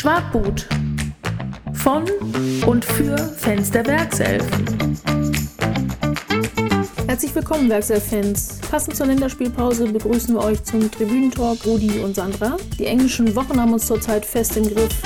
Schwartboot. 0.00 0.66
Von 1.74 2.06
und 2.66 2.86
für 2.86 3.18
Fans 3.18 3.70
der 3.70 3.86
Werkselfen. 3.86 4.98
Herzlich 7.06 7.34
willkommen, 7.34 7.68
Werkself-Fans. 7.68 8.60
Passend 8.70 8.96
zur 8.96 9.04
Länderspielpause 9.08 9.92
begrüßen 9.92 10.34
wir 10.34 10.42
euch 10.42 10.64
zum 10.64 10.90
Tribünentalk 10.90 11.66
Rudi 11.66 11.98
und 11.98 12.14
Sandra. 12.14 12.56
Die 12.78 12.86
englischen 12.86 13.36
Wochen 13.36 13.60
haben 13.60 13.74
uns 13.74 13.86
zurzeit 13.88 14.24
fest 14.24 14.56
im 14.56 14.74
Griff. 14.74 15.02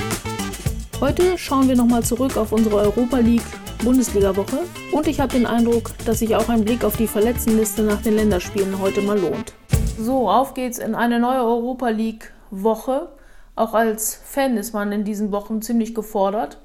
Heute 1.01 1.37
schauen 1.39 1.67
wir 1.67 1.75
nochmal 1.75 2.05
zurück 2.05 2.37
auf 2.37 2.53
unsere 2.53 2.77
Europa 2.77 3.19
League 3.19 3.43
Bundesliga-Woche 3.83 4.61
und 4.93 5.09
ich 5.09 5.19
habe 5.19 5.33
den 5.33 5.47
Eindruck, 5.47 5.91
dass 6.05 6.21
sich 6.21 6.37
auch 6.37 6.49
ein 6.49 6.65
Blick 6.65 6.85
auf 6.85 6.97
die 6.97 7.09
Verletztenliste 7.09 7.83
nach 7.83 8.01
den 8.01 8.15
Länderspielen 8.15 8.79
heute 8.79 9.01
mal 9.01 9.19
lohnt. 9.19 9.55
So, 9.99 10.31
auf 10.31 10.55
geht's 10.55 10.79
in 10.79 10.95
eine 10.95 11.19
neue 11.19 11.41
Europa 11.41 11.89
League-Woche. 11.89 13.09
Auch 13.57 13.75
als 13.75 14.14
Fan 14.14 14.57
ist 14.57 14.73
man 14.75 14.91
in 14.93 15.05
diesen 15.05 15.31
Wochen 15.32 15.62
ziemlich 15.62 15.95
gefordert. 15.95 16.58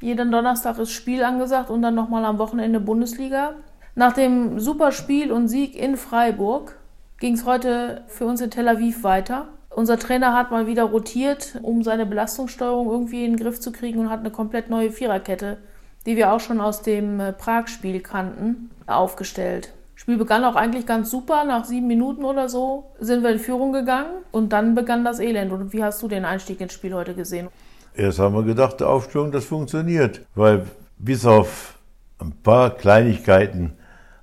Jeden 0.00 0.30
Donnerstag 0.30 0.78
ist 0.78 0.90
Spiel 0.90 1.22
angesagt 1.22 1.70
und 1.70 1.82
dann 1.82 1.94
nochmal 1.94 2.24
am 2.24 2.38
Wochenende 2.38 2.80
Bundesliga. 2.80 3.54
Nach 3.94 4.12
dem 4.12 4.58
Superspiel 4.58 5.30
und 5.30 5.48
Sieg 5.48 5.76
in 5.76 5.96
Freiburg 5.96 6.76
ging 7.18 7.34
es 7.34 7.44
heute 7.44 8.02
für 8.08 8.26
uns 8.26 8.40
in 8.40 8.50
Tel 8.50 8.68
Aviv 8.68 9.04
weiter. 9.04 9.48
Unser 9.70 9.98
Trainer 9.98 10.34
hat 10.34 10.50
mal 10.50 10.66
wieder 10.66 10.84
rotiert, 10.84 11.58
um 11.62 11.82
seine 11.82 12.06
Belastungssteuerung 12.06 12.90
irgendwie 12.90 13.24
in 13.24 13.32
den 13.32 13.40
Griff 13.40 13.60
zu 13.60 13.72
kriegen 13.72 13.98
und 13.98 14.10
hat 14.10 14.20
eine 14.20 14.30
komplett 14.30 14.70
neue 14.70 14.90
Viererkette, 14.90 15.58
die 16.06 16.16
wir 16.16 16.32
auch 16.32 16.40
schon 16.40 16.60
aus 16.60 16.82
dem 16.82 17.20
äh, 17.20 17.32
Prag-Spiel 17.32 18.00
kannten, 18.00 18.70
aufgestellt. 18.86 19.72
Spiel 19.94 20.16
begann 20.16 20.44
auch 20.44 20.56
eigentlich 20.56 20.86
ganz 20.86 21.10
super. 21.10 21.44
Nach 21.44 21.64
sieben 21.64 21.86
Minuten 21.86 22.24
oder 22.24 22.48
so 22.48 22.92
sind 22.98 23.22
wir 23.22 23.30
in 23.30 23.38
Führung 23.38 23.72
gegangen 23.72 24.10
und 24.32 24.52
dann 24.52 24.74
begann 24.74 25.04
das 25.04 25.20
Elend. 25.20 25.52
Und 25.52 25.72
wie 25.72 25.84
hast 25.84 26.02
du 26.02 26.08
den 26.08 26.24
Einstieg 26.24 26.60
ins 26.60 26.72
Spiel 26.72 26.94
heute 26.94 27.14
gesehen? 27.14 27.48
Erst 27.94 28.18
haben 28.18 28.34
wir 28.34 28.42
gedacht, 28.42 28.80
der 28.80 28.88
Aufstellung, 28.88 29.30
das 29.30 29.44
funktioniert. 29.44 30.20
Weil 30.34 30.66
bis 30.98 31.24
auf 31.24 31.78
ein 32.18 32.32
paar 32.42 32.70
Kleinigkeiten 32.70 33.74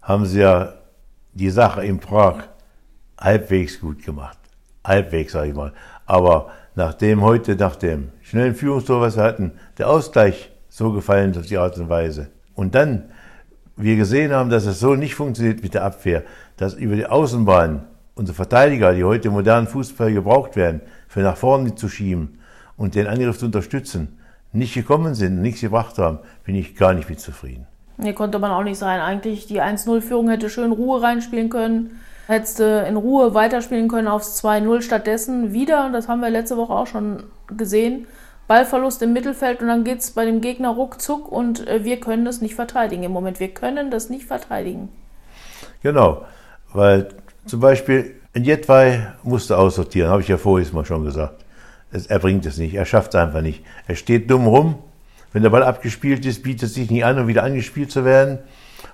haben 0.02 0.26
sie 0.26 0.42
ja 0.42 0.74
die 1.34 1.50
Sache 1.50 1.86
in 1.86 2.00
Prag 2.00 2.44
halbwegs 3.18 3.80
gut 3.80 4.04
gemacht. 4.04 4.38
Halbwegs, 4.84 5.32
sage 5.34 5.50
ich 5.50 5.56
mal. 5.56 5.74
Aber 6.06 6.52
nachdem 6.76 7.22
heute, 7.22 7.56
nach 7.56 7.76
dem 7.76 8.10
schnellen 8.22 8.56
Führungstor, 8.56 9.00
was 9.00 9.16
wir 9.16 9.24
hatten, 9.24 9.54
der 9.78 9.90
Ausgleich 9.90 10.52
so 10.68 10.92
gefallen 10.92 11.32
ist 11.32 11.38
auf 11.38 11.46
die 11.46 11.58
Art 11.58 11.78
und 11.78 11.90
Weise. 11.90 12.30
Und 12.56 12.76
dann 12.76 13.12
wir 13.78 13.96
gesehen 13.96 14.32
haben, 14.32 14.50
dass 14.50 14.66
es 14.66 14.80
so 14.80 14.96
nicht 14.96 15.16
funktioniert 15.16 15.64
mit 15.64 15.74
der 15.74 15.84
Abwehr, 15.84 16.24
dass 16.58 16.74
über 16.74 16.96
die 16.96 17.06
Außenbahn 17.06 17.84
unsere 18.16 18.36
Verteidiger, 18.36 18.94
die 18.94 19.04
heute 19.04 19.30
im 19.30 19.34
modernen 19.34 19.68
Fußball 19.68 20.14
gebraucht 20.14 20.56
werden, 20.56 20.82
für 21.08 21.22
nach 21.22 21.38
vorne 21.38 21.76
zu 21.76 21.90
schieben 21.90 22.40
und 22.78 22.96
den 22.96 23.08
Angriff 23.08 23.38
zu 23.38 23.46
unterstützen, 23.46 24.20
nicht 24.54 24.74
gekommen 24.74 25.16
sind, 25.16 25.42
nichts 25.42 25.62
gebracht 25.62 25.98
haben, 25.98 26.20
bin 26.44 26.56
ich 26.56 26.76
gar 26.76 26.94
nicht 26.94 27.10
mit 27.10 27.20
zufrieden. 27.20 27.68
Nee, 27.98 28.14
konnte 28.14 28.40
man 28.40 28.52
auch 28.52 28.64
nicht 28.64 28.78
sein. 28.78 29.00
Eigentlich 29.00 29.48
die 29.48 29.62
1-0-Führung 29.62 30.30
hätte 30.30 30.50
schön 30.50 30.72
Ruhe 30.72 31.02
reinspielen 31.02 31.50
können. 31.50 32.00
Hättest 32.28 32.60
du 32.60 32.86
in 32.88 32.96
Ruhe 32.96 33.34
weiterspielen 33.34 33.88
können 33.88 34.08
aufs 34.08 34.44
2-0. 34.44 34.82
Stattdessen 34.82 35.54
wieder, 35.54 35.90
das 35.92 36.08
haben 36.08 36.22
wir 36.22 36.30
letzte 36.30 36.58
Woche 36.58 36.74
auch 36.74 36.88
schon 36.88 37.24
gesehen, 37.56 38.08
Ballverlust 38.48 39.02
im 39.02 39.14
Mittelfeld 39.14 39.62
und 39.62 39.68
dann 39.68 39.84
geht 39.84 40.00
es 40.00 40.12
bei 40.12 40.26
dem 40.26 40.42
Gegner 40.42 40.70
ruckzuck 40.70 41.32
und 41.32 41.68
äh, 41.68 41.84
wir 41.84 42.00
können 42.00 42.26
das 42.26 42.42
nicht 42.42 42.56
verteidigen 42.56 43.04
im 43.04 43.12
Moment. 43.12 43.40
Wir 43.40 43.54
können 43.54 43.92
das 43.92 44.10
nicht 44.10 44.26
verteidigen. 44.26 44.90
Genau, 45.82 46.26
weil 46.74 47.10
zum 47.46 47.60
Beispiel 47.60 48.16
in 48.34 48.44
Jetwei 48.44 49.14
musste 49.24 49.58
aussortieren, 49.58 50.10
habe 50.10 50.22
ich 50.22 50.28
ja 50.28 50.38
vorhin 50.38 50.68
mal 50.74 50.86
schon 50.86 51.04
gesagt. 51.04 51.46
Es, 51.92 52.08
er 52.08 52.20
bringt 52.20 52.46
es 52.46 52.58
nicht, 52.58 52.74
er 52.74 52.86
schafft 52.86 53.14
es 53.14 53.22
einfach 53.22 53.42
nicht. 53.42 53.64
Er 53.88 53.96
steht 53.96 54.30
dumm 54.30 54.48
rum. 54.48 54.76
Wenn 55.34 55.44
der 55.44 55.50
Ball 55.50 55.64
abgespielt 55.64 56.26
ist, 56.26 56.44
bietet 56.44 56.64
es 56.64 56.74
sich 56.74 56.90
nicht 56.90 57.06
an, 57.06 57.20
um 57.20 57.28
wieder 57.28 57.44
angespielt 57.44 57.92
zu 57.92 58.04
werden. 58.04 58.40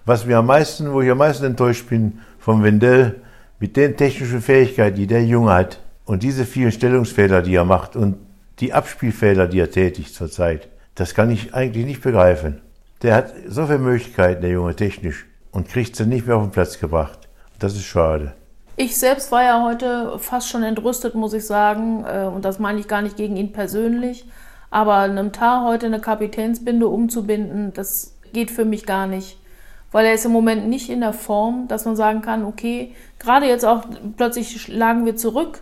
Was 0.06 0.26
mir 0.26 0.38
am 0.38 0.46
meisten, 0.46 0.92
wo 0.92 1.02
ich 1.02 1.10
am 1.10 1.18
meisten 1.18 1.46
enttäuscht 1.46 1.90
bin, 1.90 2.20
vom 2.40 2.64
Wendell, 2.64 3.22
mit 3.60 3.76
den 3.76 3.98
technischen 3.98 4.42
Fähigkeiten, 4.42 4.98
die 4.98 5.08
der 5.08 5.26
Junge 5.26 5.52
hat 5.52 5.80
und 6.06 6.24
diese 6.24 6.46
vielen 6.46 6.72
Stellungsfehler, 6.72 7.42
die 7.42 7.56
er 7.56 7.66
macht 7.66 7.96
und 7.96 8.18
die 8.60 8.74
Abspielfelder, 8.74 9.48
die 9.48 9.60
er 9.60 9.72
tätigt 9.72 10.14
zurzeit, 10.14 10.68
das 10.96 11.14
kann 11.14 11.30
ich 11.30 11.54
eigentlich 11.54 11.86
nicht 11.86 12.02
begreifen. 12.02 12.62
Der 13.04 13.14
hat 13.14 13.34
so 13.48 13.68
viele 13.68 13.78
Möglichkeiten, 13.78 14.42
der 14.42 14.50
Junge, 14.50 14.76
technisch, 14.76 15.26
und 15.52 15.70
kriegt 15.70 15.96
sie 15.96 16.06
nicht 16.06 16.26
mehr 16.26 16.38
auf 16.38 16.44
den 16.44 16.52
Platz 16.52 16.80
gebracht. 16.80 17.28
Das 17.60 17.74
ist 17.74 17.86
schade. 17.86 18.34
Ich 18.76 18.98
selbst 18.98 19.32
war 19.32 19.44
ja 19.44 19.64
heute 19.64 20.20
fast 20.20 20.50
schon 20.50 20.64
entrüstet, 20.64 21.16
muss 21.16 21.34
ich 21.34 21.46
sagen. 21.46 22.06
Äh, 22.06 22.26
und 22.26 22.46
das 22.46 22.60
meine 22.60 22.80
ich 22.80 22.88
gar 22.88 23.02
nicht 23.02 23.18
gegen 23.18 23.36
ihn 23.36 23.52
persönlich. 23.52 24.26
Aber 24.70 24.98
einem 24.98 25.32
Tar 25.32 25.66
heute 25.66 25.86
eine 25.86 26.00
Kapitänsbinde 26.00 26.88
umzubinden, 26.88 27.74
das 27.74 28.18
geht 28.34 28.52
für 28.52 28.66
mich 28.66 28.86
gar 28.86 29.08
nicht. 29.08 29.40
Weil 29.92 30.06
er 30.06 30.14
ist 30.14 30.26
im 30.26 30.32
Moment 30.32 30.68
nicht 30.68 30.90
in 30.90 31.00
der 31.00 31.14
Form, 31.14 31.68
dass 31.68 31.86
man 31.86 31.96
sagen 31.96 32.22
kann, 32.22 32.44
okay, 32.44 32.94
gerade 33.20 33.46
jetzt 33.48 33.66
auch 33.66 33.86
plötzlich 34.18 34.68
lagen 34.68 35.06
wir 35.06 35.16
zurück, 35.16 35.62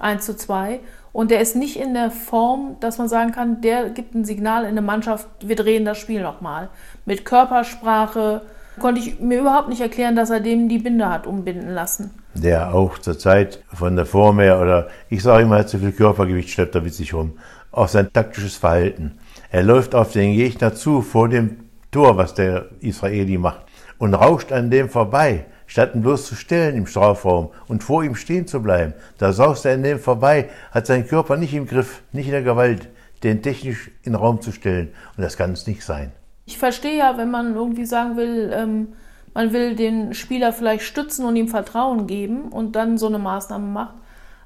1 0.00 0.26
zu 0.26 0.36
2. 0.36 0.80
Und 1.12 1.30
der 1.30 1.40
ist 1.40 1.56
nicht 1.56 1.76
in 1.76 1.94
der 1.94 2.10
Form, 2.10 2.76
dass 2.80 2.98
man 2.98 3.08
sagen 3.08 3.32
kann, 3.32 3.60
der 3.60 3.90
gibt 3.90 4.14
ein 4.14 4.24
Signal 4.24 4.64
in 4.64 4.74
der 4.74 4.84
Mannschaft, 4.84 5.26
wir 5.40 5.56
drehen 5.56 5.84
das 5.84 5.98
Spiel 5.98 6.22
nochmal. 6.22 6.68
Mit 7.04 7.24
Körpersprache 7.24 8.42
konnte 8.78 9.00
ich 9.00 9.20
mir 9.20 9.40
überhaupt 9.40 9.68
nicht 9.68 9.80
erklären, 9.80 10.16
dass 10.16 10.30
er 10.30 10.40
dem 10.40 10.68
die 10.68 10.78
Binde 10.78 11.08
hat 11.08 11.26
umbinden 11.26 11.70
lassen. 11.70 12.10
Der 12.34 12.72
auch 12.74 12.98
zur 12.98 13.18
Zeit 13.18 13.62
von 13.72 13.96
der 13.96 14.06
Form 14.06 14.38
her, 14.38 14.60
oder 14.60 14.88
ich 15.08 15.22
sage 15.22 15.42
immer, 15.42 15.56
er 15.56 15.60
hat 15.60 15.68
zu 15.68 15.78
viel 15.78 15.92
Körpergewicht, 15.92 16.50
schleppt 16.50 16.76
er 16.76 16.80
mit 16.80 16.94
sich 16.94 17.12
rum. 17.12 17.38
Auch 17.72 17.88
sein 17.88 18.12
taktisches 18.12 18.56
Verhalten. 18.56 19.18
Er 19.50 19.64
läuft 19.64 19.94
auf 19.94 20.12
den 20.12 20.34
Gegner 20.34 20.74
zu 20.74 21.02
vor 21.02 21.28
dem 21.28 21.58
Tor, 21.90 22.16
was 22.16 22.34
der 22.34 22.66
Israeli 22.80 23.36
macht, 23.36 23.62
und 23.98 24.14
rauscht 24.14 24.52
an 24.52 24.70
dem 24.70 24.88
vorbei 24.88 25.46
statt 25.70 25.94
ihn 25.94 26.02
bloß 26.02 26.26
zu 26.26 26.34
stellen 26.34 26.74
im 26.74 26.86
Strafraum 26.86 27.50
und 27.68 27.84
vor 27.84 28.02
ihm 28.02 28.16
stehen 28.16 28.48
zu 28.48 28.60
bleiben. 28.60 28.92
Da 29.18 29.32
saust 29.32 29.64
er 29.64 29.74
an 29.74 29.84
dem 29.84 30.00
vorbei, 30.00 30.50
hat 30.72 30.86
seinen 30.86 31.06
Körper 31.06 31.36
nicht 31.36 31.54
im 31.54 31.66
Griff, 31.66 32.02
nicht 32.12 32.26
in 32.26 32.32
der 32.32 32.42
Gewalt, 32.42 32.88
den 33.22 33.40
technisch 33.40 33.88
in 34.02 34.12
den 34.12 34.14
Raum 34.16 34.40
zu 34.40 34.50
stellen. 34.50 34.88
Und 35.16 35.22
das 35.22 35.36
kann 35.36 35.52
es 35.52 35.68
nicht 35.68 35.84
sein. 35.84 36.10
Ich 36.44 36.58
verstehe 36.58 36.98
ja, 36.98 37.16
wenn 37.16 37.30
man 37.30 37.54
irgendwie 37.54 37.86
sagen 37.86 38.16
will, 38.16 38.52
ähm, 38.52 38.88
man 39.32 39.52
will 39.52 39.76
den 39.76 40.12
Spieler 40.12 40.52
vielleicht 40.52 40.82
stützen 40.82 41.24
und 41.24 41.36
ihm 41.36 41.46
Vertrauen 41.46 42.08
geben 42.08 42.48
und 42.48 42.74
dann 42.74 42.98
so 42.98 43.06
eine 43.06 43.20
Maßnahme 43.20 43.66
macht. 43.66 43.94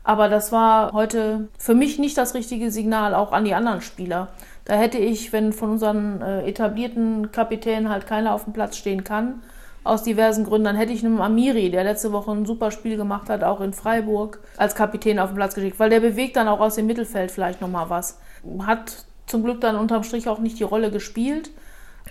Aber 0.03 0.29
das 0.29 0.53
war 0.53 0.93
heute 0.93 1.49
für 1.59 1.75
mich 1.75 1.99
nicht 1.99 2.19
das 2.19 2.35
richtige 2.35 2.71
Signal, 2.71 3.15
auch 3.15 3.33
an 3.33 3.47
die 3.47 3.55
anderen 3.55 3.81
Spieler. 3.81 4.29
Da 4.67 4.75
hätte 4.75 4.99
ich, 4.99 5.33
wenn 5.33 5.55
von 5.55 5.71
unseren 5.71 6.21
äh, 6.21 6.47
etablierten 6.47 7.33
Kapitänen 7.33 7.89
halt 7.89 8.07
keiner 8.07 8.35
auf 8.35 8.45
dem 8.45 8.53
Platz 8.53 8.77
stehen 8.77 9.05
kann, 9.05 9.41
aus 9.85 10.03
diversen 10.03 10.45
Gründen. 10.45 10.65
Dann 10.65 10.77
hätte 10.77 10.93
ich 10.93 11.05
einem 11.05 11.21
Amiri, 11.21 11.71
der 11.71 11.85
letzte 11.85 12.13
Woche 12.13 12.33
ein 12.33 12.47
super 12.47 12.71
Spiel 12.71 12.97
gemacht 12.97 13.29
hat, 13.29 13.45
auch 13.45 13.61
in 13.61 13.73
Freiburg, 13.73 14.41
als 14.57 14.75
Kapitän 14.75 15.19
auf 15.19 15.31
den 15.31 15.37
Platz 15.37 15.55
geschickt, 15.55 15.79
weil 15.79 15.91
der 15.91 16.01
bewegt 16.01 16.37
dann 16.37 16.49
auch 16.49 16.61
aus 16.61 16.75
dem 16.75 16.87
Mittelfeld 16.87 17.31
vielleicht 17.31 17.61
nochmal 17.61 17.91
was. 17.91 18.19
Hat 18.67 19.05
zum 19.27 19.45
Glück 19.45 19.61
dann 19.61 19.77
unterm 19.77 20.03
Strich 20.03 20.29
auch 20.29 20.39
nicht 20.39 20.59
die 20.59 20.65
Rolle 20.65 20.91
gespielt, 20.91 21.51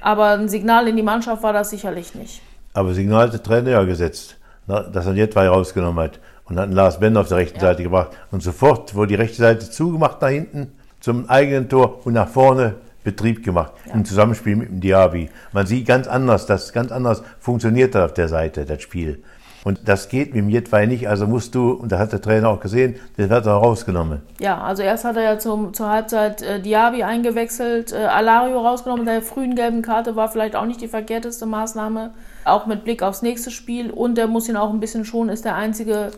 aber 0.01 0.29
ein 0.29 0.49
Signal 0.49 0.87
in 0.87 0.95
die 0.95 1.03
Mannschaft 1.03 1.43
war 1.43 1.53
das 1.53 1.69
sicherlich 1.69 2.15
nicht. 2.15 2.41
Aber 2.73 2.93
Signal 2.93 3.25
hat 3.25 3.33
der 3.33 3.43
Trainer 3.43 3.71
ja 3.71 3.83
gesetzt, 3.83 4.37
dass 4.67 5.05
er 5.05 5.13
Jetwei 5.13 5.47
rausgenommen 5.47 6.03
hat 6.03 6.19
und 6.45 6.57
hat 6.57 6.65
einen 6.65 6.73
Lars 6.73 6.99
Bender 6.99 7.21
auf 7.21 7.27
der 7.27 7.37
rechten 7.37 7.59
ja. 7.59 7.67
Seite 7.67 7.83
gebracht. 7.83 8.11
Und 8.31 8.41
sofort 8.41 8.95
wurde 8.95 9.09
die 9.09 9.15
rechte 9.15 9.37
Seite 9.37 9.69
zugemacht 9.69 10.21
nach 10.21 10.29
hinten 10.29 10.73
zum 10.99 11.29
eigenen 11.29 11.69
Tor 11.69 12.05
und 12.05 12.13
nach 12.13 12.29
vorne 12.29 12.75
Betrieb 13.03 13.43
gemacht, 13.43 13.73
ja. 13.85 13.93
im 13.93 14.05
Zusammenspiel 14.05 14.55
mit 14.55 14.69
dem 14.69 14.79
Diaby. 14.81 15.29
Man 15.51 15.65
sieht 15.65 15.87
ganz 15.87 16.07
anders, 16.07 16.45
das 16.45 16.73
ganz 16.73 16.91
anders 16.91 17.23
funktioniert 17.39 17.95
da 17.95 18.05
auf 18.05 18.13
der 18.13 18.27
Seite, 18.27 18.65
das 18.65 18.81
Spiel. 18.81 19.23
Und 19.63 19.87
das 19.87 20.09
geht 20.09 20.33
mit 20.33 20.43
dem 20.43 20.49
Jetwei 20.49 20.85
nicht, 20.85 21.07
also 21.07 21.25
musst 21.25 21.55
du, 21.55 21.71
und 21.71 21.91
da 21.91 21.99
hat 21.99 22.11
der 22.11 22.21
Trainer 22.21 22.49
auch 22.49 22.59
gesehen, 22.59 22.95
den 23.17 23.29
hat 23.29 23.45
er 23.45 23.53
rausgenommen. 23.53 24.21
Ja, 24.39 24.61
also 24.61 24.83
erst 24.83 25.05
hat 25.05 25.15
er 25.15 25.23
ja 25.23 25.39
zum, 25.39 25.73
zur 25.73 25.89
Halbzeit 25.89 26.41
äh, 26.41 26.59
Diaby 26.59 27.03
eingewechselt, 27.03 27.93
äh, 27.93 28.05
Alario 28.05 28.59
rausgenommen, 28.59 29.05
der 29.05 29.21
frühen 29.21 29.55
gelben 29.55 29.81
Karte 29.81 30.15
war 30.15 30.29
vielleicht 30.29 30.55
auch 30.55 30.65
nicht 30.65 30.81
die 30.81 30.89
verkehrteste 30.89 31.45
Maßnahme, 31.45 32.13
auch 32.43 32.65
mit 32.65 32.83
Blick 32.83 33.03
aufs 33.03 33.21
nächste 33.21 33.51
Spiel. 33.51 33.89
Und 33.89 34.17
der 34.17 34.27
muss 34.27 34.49
ihn 34.49 34.57
auch 34.57 34.69
ein 34.69 34.81
bisschen 34.81 35.05
schonen, 35.05 35.29
ist 35.29 35.45
der 35.45 35.55
einzige 35.55 36.11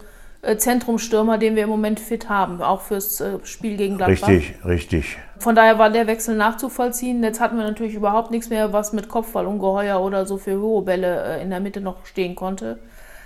Zentrumstürmer, 0.57 1.37
den 1.37 1.55
wir 1.55 1.63
im 1.63 1.69
Moment 1.69 1.99
fit 1.99 2.29
haben, 2.29 2.61
auch 2.61 2.81
fürs 2.81 3.19
äh, 3.21 3.39
Spiel 3.43 3.77
gegen 3.77 3.97
Gladbach. 3.97 4.27
Richtig, 4.27 4.65
richtig. 4.65 5.17
Von 5.39 5.55
daher 5.55 5.79
war 5.79 5.89
der 5.89 6.07
Wechsel 6.07 6.35
nachzuvollziehen. 6.35 7.23
Jetzt 7.23 7.39
hatten 7.39 7.57
wir 7.57 7.63
natürlich 7.63 7.95
überhaupt 7.95 8.31
nichts 8.31 8.49
mehr, 8.49 8.71
was 8.71 8.93
mit 8.93 9.09
Kopfballungeheuer 9.09 9.99
oder 9.99 10.25
so 10.25 10.37
für 10.37 10.59
hohe 10.59 10.83
Bälle 10.83 11.37
äh, 11.37 11.43
in 11.43 11.49
der 11.49 11.59
Mitte 11.59 11.81
noch 11.81 12.05
stehen 12.05 12.35
konnte. 12.35 12.79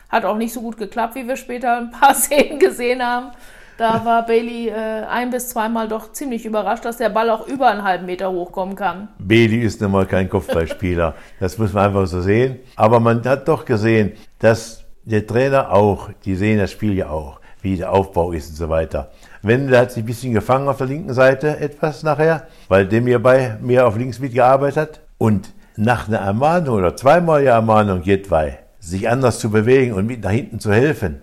Hat 0.10 0.26
auch 0.26 0.38
nicht 0.38 0.54
so 0.54 0.62
gut 0.62 0.78
geklappt, 0.78 1.16
wie 1.16 1.28
wir 1.28 1.36
später 1.36 1.78
ein 1.78 1.92
paar 1.92 2.14
Szenen 2.16 2.60
gesehen 2.60 3.04
haben. 3.04 3.32
Da 3.78 4.04
war 4.04 4.26
Bailey 4.26 4.68
äh, 4.68 5.06
ein 5.06 5.30
bis 5.30 5.50
zweimal 5.50 5.88
doch 5.88 6.12
ziemlich 6.12 6.46
überrascht, 6.46 6.84
dass 6.84 6.98
der 6.98 7.08
Ball 7.08 7.30
auch 7.30 7.48
über 7.48 7.68
einen 7.70 7.84
halben 7.84 8.08
Meter 8.08 8.30
hochkommen 8.30 8.76
kann. 8.76 9.08
Bailey 9.20 9.62
ist 9.62 9.80
nun 9.80 9.92
mal 9.92 10.06
kein 10.06 10.30
Kopfballspieler. 10.30 11.16
das 11.40 11.58
muss 11.58 11.72
man 11.72 11.86
einfach 11.86 12.06
so 12.06 12.20
sehen. 12.20 12.60
Aber 12.76 13.00
man 13.00 13.24
hat 13.24 13.48
doch 13.48 13.64
gesehen, 13.64 14.12
dass 14.40 14.79
der 15.10 15.28
Trainer 15.28 15.72
auch, 15.72 16.10
die 16.26 16.36
sehen 16.36 16.60
das 16.60 16.72
Spiel 16.72 16.94
ja 16.94 17.10
auch. 17.10 17.40
wie 17.62 17.76
der 17.76 17.92
Aufbau 17.92 18.32
ist 18.32 18.50
und 18.50 18.56
so 18.56 18.70
weiter. 18.70 19.12
Wendel 19.42 19.78
hat 19.78 19.92
sich 19.92 20.04
ein 20.04 20.06
bisschen 20.06 20.34
gefangen 20.34 20.68
auf 20.68 20.78
der 20.78 20.88
linken 20.88 21.14
Seite 21.14 21.60
etwas 21.60 22.04
nachher, 22.04 22.48
weil 22.68 22.88
dem 22.88 23.06
hier 23.06 23.22
bei 23.22 23.58
mir 23.62 23.88
auf 23.88 23.98
links 23.98 24.20
mitgearbeitet 24.20 24.78
hat. 24.78 25.00
Und 25.18 25.54
nach 25.76 26.08
einer 26.08 26.20
Ermahnung 26.20 26.76
oder 26.76 26.96
zweimaliger 26.96 27.52
Ermahnung 27.52 28.04
Jedwai, 28.04 28.60
sich 28.80 29.10
anders 29.10 29.40
zu 29.40 29.50
bewegen 29.50 29.94
und 29.94 30.08
mit 30.08 30.24
nach 30.24 30.32
hinten 30.32 30.60
zu 30.60 30.72
helfen 30.72 31.22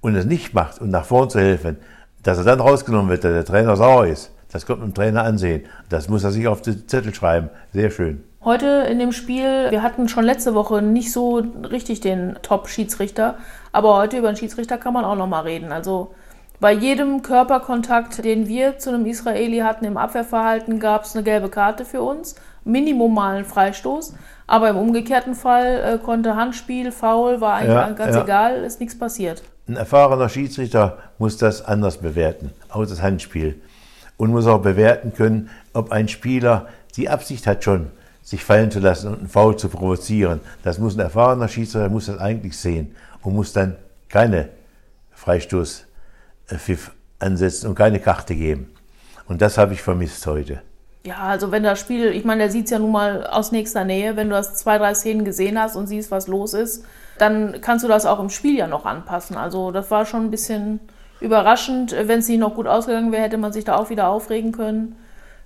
und 0.00 0.14
es 0.16 0.24
nicht 0.24 0.54
macht 0.54 0.80
und 0.80 0.90
nach 0.90 1.04
vorn 1.04 1.30
zu 1.30 1.40
helfen, 1.40 1.76
dass 2.22 2.38
er 2.38 2.44
dann 2.44 2.60
rausgenommen 2.60 3.10
wird, 3.10 3.24
dass 3.24 3.32
der 3.32 3.44
Trainer 3.44 3.76
sauer 3.76 4.06
ist. 4.06 4.32
Das 4.52 4.66
kommt 4.66 4.82
dem 4.82 4.94
Trainer 4.94 5.22
ansehen. 5.22 5.62
Das 5.88 6.08
muss 6.08 6.24
er 6.24 6.32
sich 6.32 6.46
auf 6.48 6.60
den 6.60 6.88
Zettel 6.88 7.14
schreiben. 7.14 7.50
Sehr 7.72 7.90
schön. 7.90 8.24
Heute 8.42 8.86
in 8.90 8.98
dem 8.98 9.12
Spiel, 9.12 9.70
wir 9.70 9.82
hatten 9.82 10.08
schon 10.08 10.24
letzte 10.24 10.54
Woche 10.54 10.80
nicht 10.80 11.12
so 11.12 11.44
richtig 11.70 12.00
den 12.00 12.38
Top-Schiedsrichter, 12.40 13.36
aber 13.70 13.94
heute 13.96 14.16
über 14.16 14.32
den 14.32 14.36
Schiedsrichter 14.36 14.78
kann 14.78 14.94
man 14.94 15.04
auch 15.04 15.14
nochmal 15.14 15.42
reden. 15.42 15.72
Also 15.72 16.14
bei 16.58 16.72
jedem 16.72 17.20
Körperkontakt, 17.20 18.24
den 18.24 18.48
wir 18.48 18.78
zu 18.78 18.88
einem 18.88 19.04
Israeli 19.04 19.58
hatten 19.58 19.84
im 19.84 19.98
Abwehrverhalten, 19.98 20.80
gab 20.80 21.04
es 21.04 21.14
eine 21.14 21.22
gelbe 21.22 21.50
Karte 21.50 21.84
für 21.84 22.00
uns, 22.00 22.34
Minimum 22.64 23.12
mal 23.12 23.36
einen 23.36 23.44
Freistoß, 23.44 24.14
aber 24.46 24.70
im 24.70 24.78
umgekehrten 24.78 25.34
Fall 25.34 25.96
äh, 25.96 25.98
konnte 25.98 26.34
Handspiel, 26.34 26.92
Foul, 26.92 27.42
war 27.42 27.56
eigentlich 27.56 27.74
ja, 27.74 27.90
ganz 27.90 28.16
ja. 28.16 28.22
egal, 28.22 28.64
ist 28.64 28.80
nichts 28.80 28.98
passiert. 28.98 29.42
Ein 29.68 29.76
erfahrener 29.76 30.30
Schiedsrichter 30.30 30.96
muss 31.18 31.36
das 31.36 31.62
anders 31.62 31.98
bewerten, 31.98 32.52
auch 32.70 32.86
das 32.86 33.02
Handspiel. 33.02 33.60
Und 34.16 34.30
muss 34.30 34.46
auch 34.46 34.62
bewerten 34.62 35.12
können, 35.14 35.50
ob 35.74 35.92
ein 35.92 36.08
Spieler 36.08 36.68
die 36.96 37.08
Absicht 37.10 37.46
hat 37.46 37.64
schon, 37.64 37.90
sich 38.22 38.44
fallen 38.44 38.70
zu 38.70 38.80
lassen 38.80 39.08
und 39.08 39.18
einen 39.18 39.28
Foul 39.28 39.56
zu 39.56 39.68
provozieren. 39.68 40.40
Das 40.62 40.78
muss 40.78 40.96
ein 40.96 41.00
erfahrener 41.00 41.48
Schiedsrichter 41.48 41.88
muss 41.88 42.06
das 42.06 42.18
eigentlich 42.18 42.56
sehen 42.56 42.94
und 43.22 43.34
muss 43.34 43.52
dann 43.52 43.76
keine 44.08 44.48
Freistoßpfiff 45.12 46.92
ansetzen 47.18 47.68
und 47.68 47.74
keine 47.74 48.00
Karte 48.00 48.34
geben. 48.34 48.70
Und 49.26 49.42
das 49.42 49.58
habe 49.58 49.74
ich 49.74 49.82
vermisst 49.82 50.26
heute. 50.26 50.62
Ja, 51.04 51.18
also 51.18 51.50
wenn 51.50 51.62
das 51.62 51.80
Spiel, 51.80 52.08
ich 52.08 52.24
meine, 52.24 52.42
der 52.42 52.50
sieht 52.50 52.66
es 52.66 52.70
ja 52.72 52.78
nun 52.78 52.92
mal 52.92 53.26
aus 53.26 53.52
nächster 53.52 53.84
Nähe, 53.84 54.16
wenn 54.16 54.28
du 54.28 54.34
das 54.34 54.56
zwei, 54.56 54.76
drei 54.76 54.92
Szenen 54.92 55.24
gesehen 55.24 55.58
hast 55.58 55.76
und 55.76 55.86
siehst, 55.86 56.10
was 56.10 56.26
los 56.26 56.52
ist, 56.52 56.84
dann 57.18 57.60
kannst 57.62 57.84
du 57.84 57.88
das 57.88 58.04
auch 58.04 58.20
im 58.20 58.28
Spiel 58.28 58.56
ja 58.56 58.66
noch 58.66 58.84
anpassen. 58.84 59.36
Also 59.36 59.70
das 59.70 59.90
war 59.90 60.04
schon 60.04 60.26
ein 60.26 60.30
bisschen 60.30 60.80
überraschend. 61.20 61.92
Wenn 61.92 62.18
es 62.18 62.28
nicht 62.28 62.40
noch 62.40 62.54
gut 62.54 62.66
ausgegangen 62.66 63.12
wäre, 63.12 63.22
hätte 63.22 63.38
man 63.38 63.52
sich 63.52 63.64
da 63.64 63.76
auch 63.76 63.88
wieder 63.88 64.08
aufregen 64.08 64.52
können. 64.52 64.96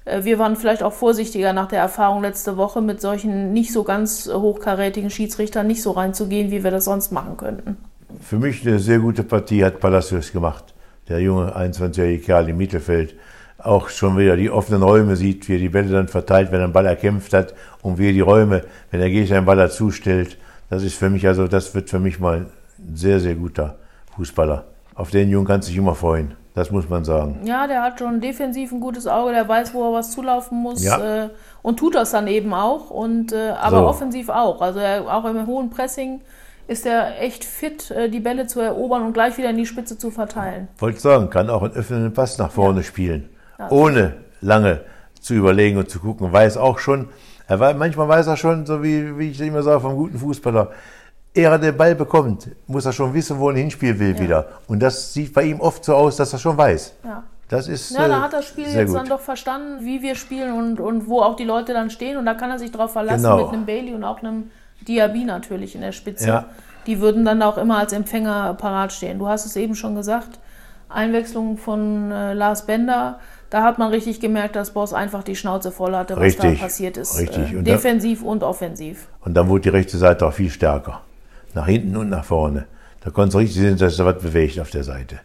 Äh, 0.04 0.24
wir 0.24 0.38
waren 0.38 0.56
vielleicht 0.56 0.82
auch 0.82 0.92
vorsichtiger 0.92 1.52
nach 1.52 1.68
der 1.68 1.80
Erfahrung 1.80 2.22
letzte 2.22 2.56
Woche 2.56 2.80
mit 2.80 3.00
solchen 3.00 3.52
nicht 3.52 3.72
so 3.72 3.84
ganz 3.84 4.28
hochkarätigen 4.32 5.10
Schiedsrichtern 5.10 5.66
nicht 5.66 5.82
so 5.82 5.92
reinzugehen, 5.92 6.50
wie 6.50 6.64
wir 6.64 6.70
das 6.70 6.84
sonst 6.84 7.12
machen 7.12 7.36
könnten. 7.36 7.76
Für 8.20 8.38
mich 8.38 8.66
eine 8.66 8.78
sehr 8.78 8.98
gute 8.98 9.24
Partie 9.24 9.64
hat 9.64 9.80
Palacios 9.80 10.32
gemacht. 10.32 10.74
Der 11.08 11.20
junge 11.20 11.54
21-jährige 11.56 12.24
Kerl 12.24 12.48
im 12.48 12.56
Mittelfeld. 12.56 13.14
Auch 13.58 13.88
schon 13.88 14.18
wieder 14.18 14.36
die 14.36 14.50
offenen 14.50 14.82
Räume 14.82 15.16
sieht, 15.16 15.48
wie 15.48 15.54
er 15.54 15.58
die 15.58 15.68
Bälle 15.68 15.90
dann 15.90 16.08
verteilt, 16.08 16.52
wenn 16.52 16.60
er 16.60 16.64
einen 16.64 16.72
Ball 16.72 16.86
erkämpft 16.86 17.32
hat 17.32 17.54
und 17.82 17.98
wie 17.98 18.08
er 18.08 18.12
die 18.12 18.20
Räume, 18.20 18.62
wenn 18.90 19.00
der 19.00 19.10
Gegner 19.10 19.38
einen 19.38 19.46
Ball 19.46 19.56
dazu 19.56 19.90
stellt. 19.90 20.38
Das 20.70 20.82
ist 20.82 20.96
für 20.96 21.08
mich, 21.08 21.26
also 21.26 21.46
das 21.48 21.74
wird 21.74 21.88
für 21.88 21.98
mich 21.98 22.18
mal 22.18 22.46
ein 22.78 22.94
sehr, 22.94 23.20
sehr 23.20 23.34
guter 23.34 23.78
Fußballer. 24.16 24.64
Auf 24.94 25.10
den 25.10 25.30
Jungen 25.30 25.46
kannst 25.46 25.68
du 25.68 25.70
dich 25.70 25.78
immer 25.78 25.94
freuen. 25.94 26.34
Das 26.54 26.70
muss 26.70 26.88
man 26.88 27.04
sagen. 27.04 27.40
Ja, 27.44 27.66
der 27.66 27.82
hat 27.82 27.98
schon 27.98 28.20
defensiv 28.20 28.70
ein 28.70 28.78
gutes 28.78 29.08
Auge, 29.08 29.32
der 29.32 29.48
weiß, 29.48 29.74
wo 29.74 29.90
er 29.90 29.92
was 29.92 30.12
zulaufen 30.12 30.56
muss 30.58 30.84
ja. 30.84 31.24
äh, 31.24 31.30
und 31.62 31.78
tut 31.78 31.96
das 31.96 32.12
dann 32.12 32.28
eben 32.28 32.54
auch. 32.54 32.90
Und, 32.90 33.32
äh, 33.32 33.50
aber 33.50 33.78
so. 33.78 33.86
offensiv 33.88 34.28
auch. 34.28 34.62
Also 34.62 34.78
er, 34.78 35.12
auch 35.12 35.24
im 35.24 35.46
hohen 35.48 35.70
Pressing 35.70 36.20
ist 36.68 36.86
er 36.86 37.20
echt 37.20 37.44
fit, 37.44 37.90
äh, 37.90 38.08
die 38.08 38.20
Bälle 38.20 38.46
zu 38.46 38.60
erobern 38.60 39.02
und 39.02 39.12
gleich 39.14 39.36
wieder 39.36 39.50
in 39.50 39.56
die 39.56 39.66
Spitze 39.66 39.98
zu 39.98 40.12
verteilen. 40.12 40.68
Wollte 40.78 41.00
sagen, 41.00 41.28
kann 41.28 41.50
auch 41.50 41.62
einen 41.62 41.74
öffnenden 41.74 42.12
Pass 42.12 42.38
nach 42.38 42.52
vorne 42.52 42.80
ja. 42.80 42.84
spielen, 42.84 43.28
ja. 43.58 43.70
ohne 43.70 44.14
lange 44.40 44.82
zu 45.20 45.34
überlegen 45.34 45.78
und 45.78 45.90
zu 45.90 45.98
gucken. 45.98 46.32
Weiß 46.32 46.56
auch 46.56 46.78
schon, 46.78 47.08
er 47.48 47.58
weiß, 47.58 47.76
manchmal 47.76 48.08
weiß 48.08 48.28
er 48.28 48.36
schon, 48.36 48.64
so 48.64 48.82
wie, 48.82 49.18
wie 49.18 49.30
ich 49.30 49.40
immer 49.40 49.62
sage 49.62 49.80
vom 49.80 49.96
guten 49.96 50.18
Fußballer, 50.18 50.70
er 51.34 51.58
den 51.58 51.76
Ball 51.76 51.94
bekommt, 51.94 52.48
muss 52.66 52.86
er 52.86 52.92
schon 52.92 53.12
wissen, 53.12 53.38
wo 53.38 53.50
er 53.50 53.56
hinspielen 53.56 53.98
will 53.98 54.14
ja. 54.14 54.20
wieder. 54.20 54.46
Und 54.68 54.80
das 54.80 55.12
sieht 55.12 55.34
bei 55.34 55.42
ihm 55.42 55.60
oft 55.60 55.84
so 55.84 55.94
aus, 55.94 56.16
dass 56.16 56.32
er 56.32 56.38
schon 56.38 56.56
weiß. 56.56 56.94
Ja. 57.04 57.24
Das 57.48 57.68
ist. 57.68 57.90
Ja, 57.90 58.08
da 58.08 58.18
äh, 58.18 58.20
hat 58.22 58.32
das 58.32 58.46
Spiel 58.46 58.66
jetzt 58.66 58.88
gut. 58.88 58.96
dann 58.96 59.08
doch 59.08 59.20
verstanden, 59.20 59.84
wie 59.84 60.00
wir 60.00 60.14
spielen 60.14 60.52
und, 60.52 60.80
und 60.80 61.08
wo 61.08 61.20
auch 61.20 61.36
die 61.36 61.44
Leute 61.44 61.72
dann 61.74 61.90
stehen. 61.90 62.16
Und 62.16 62.24
da 62.24 62.34
kann 62.34 62.50
er 62.50 62.58
sich 62.58 62.70
darauf 62.70 62.92
verlassen 62.92 63.24
genau. 63.24 63.44
mit 63.44 63.48
einem 63.52 63.66
Bailey 63.66 63.94
und 63.94 64.04
auch 64.04 64.20
einem 64.20 64.50
Diaby 64.86 65.24
natürlich 65.24 65.74
in 65.74 65.82
der 65.82 65.92
Spitze. 65.92 66.26
Ja. 66.26 66.46
Die 66.86 67.00
würden 67.00 67.24
dann 67.24 67.42
auch 67.42 67.58
immer 67.58 67.78
als 67.78 67.92
Empfänger 67.92 68.54
parat 68.54 68.92
stehen. 68.92 69.18
Du 69.18 69.28
hast 69.28 69.44
es 69.44 69.56
eben 69.56 69.74
schon 69.74 69.94
gesagt. 69.94 70.38
Einwechslung 70.88 71.56
von 71.56 72.12
äh, 72.12 72.34
Lars 72.34 72.66
Bender, 72.66 73.18
da 73.50 73.62
hat 73.62 73.78
man 73.78 73.90
richtig 73.90 74.20
gemerkt, 74.20 74.54
dass 74.54 74.70
Boss 74.70 74.92
einfach 74.92 75.24
die 75.24 75.34
Schnauze 75.34 75.72
voll 75.72 75.96
hatte, 75.96 76.14
was 76.14 76.22
richtig, 76.22 76.58
da 76.58 76.64
passiert 76.64 76.96
ist. 76.96 77.18
Richtig. 77.18 77.52
Äh, 77.52 77.62
defensiv 77.62 78.22
da, 78.22 78.28
und 78.28 78.42
offensiv. 78.44 79.08
Und 79.24 79.34
dann 79.34 79.48
wurde 79.48 79.62
die 79.62 79.68
rechte 79.70 79.98
Seite 79.98 80.26
auch 80.26 80.32
viel 80.32 80.50
stärker 80.50 81.00
nach 81.54 81.66
hinten 81.66 81.96
und 81.96 82.10
nach 82.10 82.24
vorne. 82.24 82.66
Da 83.00 83.10
konntest 83.10 83.34
du 83.34 83.38
richtig 83.38 83.60
sehen, 83.60 83.76
dass 83.76 83.96
da 83.96 84.04
was 84.04 84.22
bewegt 84.22 84.58
auf 84.60 84.70
der 84.70 84.84
Seite. 84.84 85.20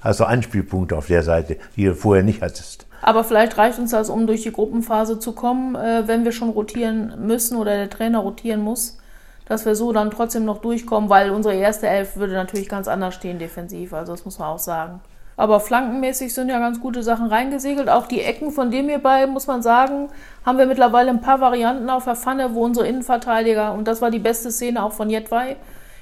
Also 0.00 0.24
Anspielpunkte 0.24 0.96
auf 0.96 1.08
der 1.08 1.22
Seite, 1.22 1.56
die 1.76 1.84
du 1.84 1.94
vorher 1.94 2.22
nicht 2.22 2.42
hattest. 2.42 2.86
Aber 3.02 3.24
vielleicht 3.24 3.58
reicht 3.58 3.78
uns 3.78 3.90
das, 3.90 4.10
um 4.10 4.26
durch 4.26 4.42
die 4.42 4.52
Gruppenphase 4.52 5.18
zu 5.18 5.32
kommen, 5.32 5.74
äh, 5.74 6.06
wenn 6.06 6.24
wir 6.24 6.32
schon 6.32 6.50
rotieren 6.50 7.14
müssen 7.26 7.56
oder 7.56 7.76
der 7.76 7.90
Trainer 7.90 8.20
rotieren 8.20 8.60
muss, 8.60 8.98
dass 9.46 9.66
wir 9.66 9.74
so 9.74 9.92
dann 9.92 10.10
trotzdem 10.10 10.44
noch 10.44 10.58
durchkommen, 10.58 11.08
weil 11.08 11.30
unsere 11.30 11.54
erste 11.54 11.88
Elf 11.88 12.16
würde 12.16 12.34
natürlich 12.34 12.68
ganz 12.68 12.88
anders 12.88 13.14
stehen 13.14 13.38
defensiv, 13.38 13.92
also 13.92 14.12
das 14.12 14.24
muss 14.24 14.38
man 14.38 14.48
auch 14.48 14.58
sagen. 14.58 15.00
Aber 15.38 15.60
flankenmäßig 15.60 16.34
sind 16.34 16.48
ja 16.48 16.58
ganz 16.58 16.80
gute 16.80 17.04
Sachen 17.04 17.28
reingesegelt. 17.28 17.88
Auch 17.88 18.06
die 18.06 18.22
Ecken 18.22 18.50
von 18.50 18.72
dem 18.72 18.88
hierbei, 18.88 19.24
muss 19.28 19.46
man 19.46 19.62
sagen, 19.62 20.08
haben 20.44 20.58
wir 20.58 20.66
mittlerweile 20.66 21.10
ein 21.10 21.20
paar 21.20 21.40
Varianten 21.40 21.88
auf 21.90 22.04
der 22.06 22.16
Pfanne, 22.16 22.54
wo 22.54 22.64
unsere 22.64 22.88
Innenverteidiger, 22.88 23.72
und 23.72 23.86
das 23.86 24.02
war 24.02 24.10
die 24.10 24.18
beste 24.18 24.50
Szene 24.50 24.82
auch 24.82 24.92
von 24.92 25.10
Jetwei, 25.10 25.54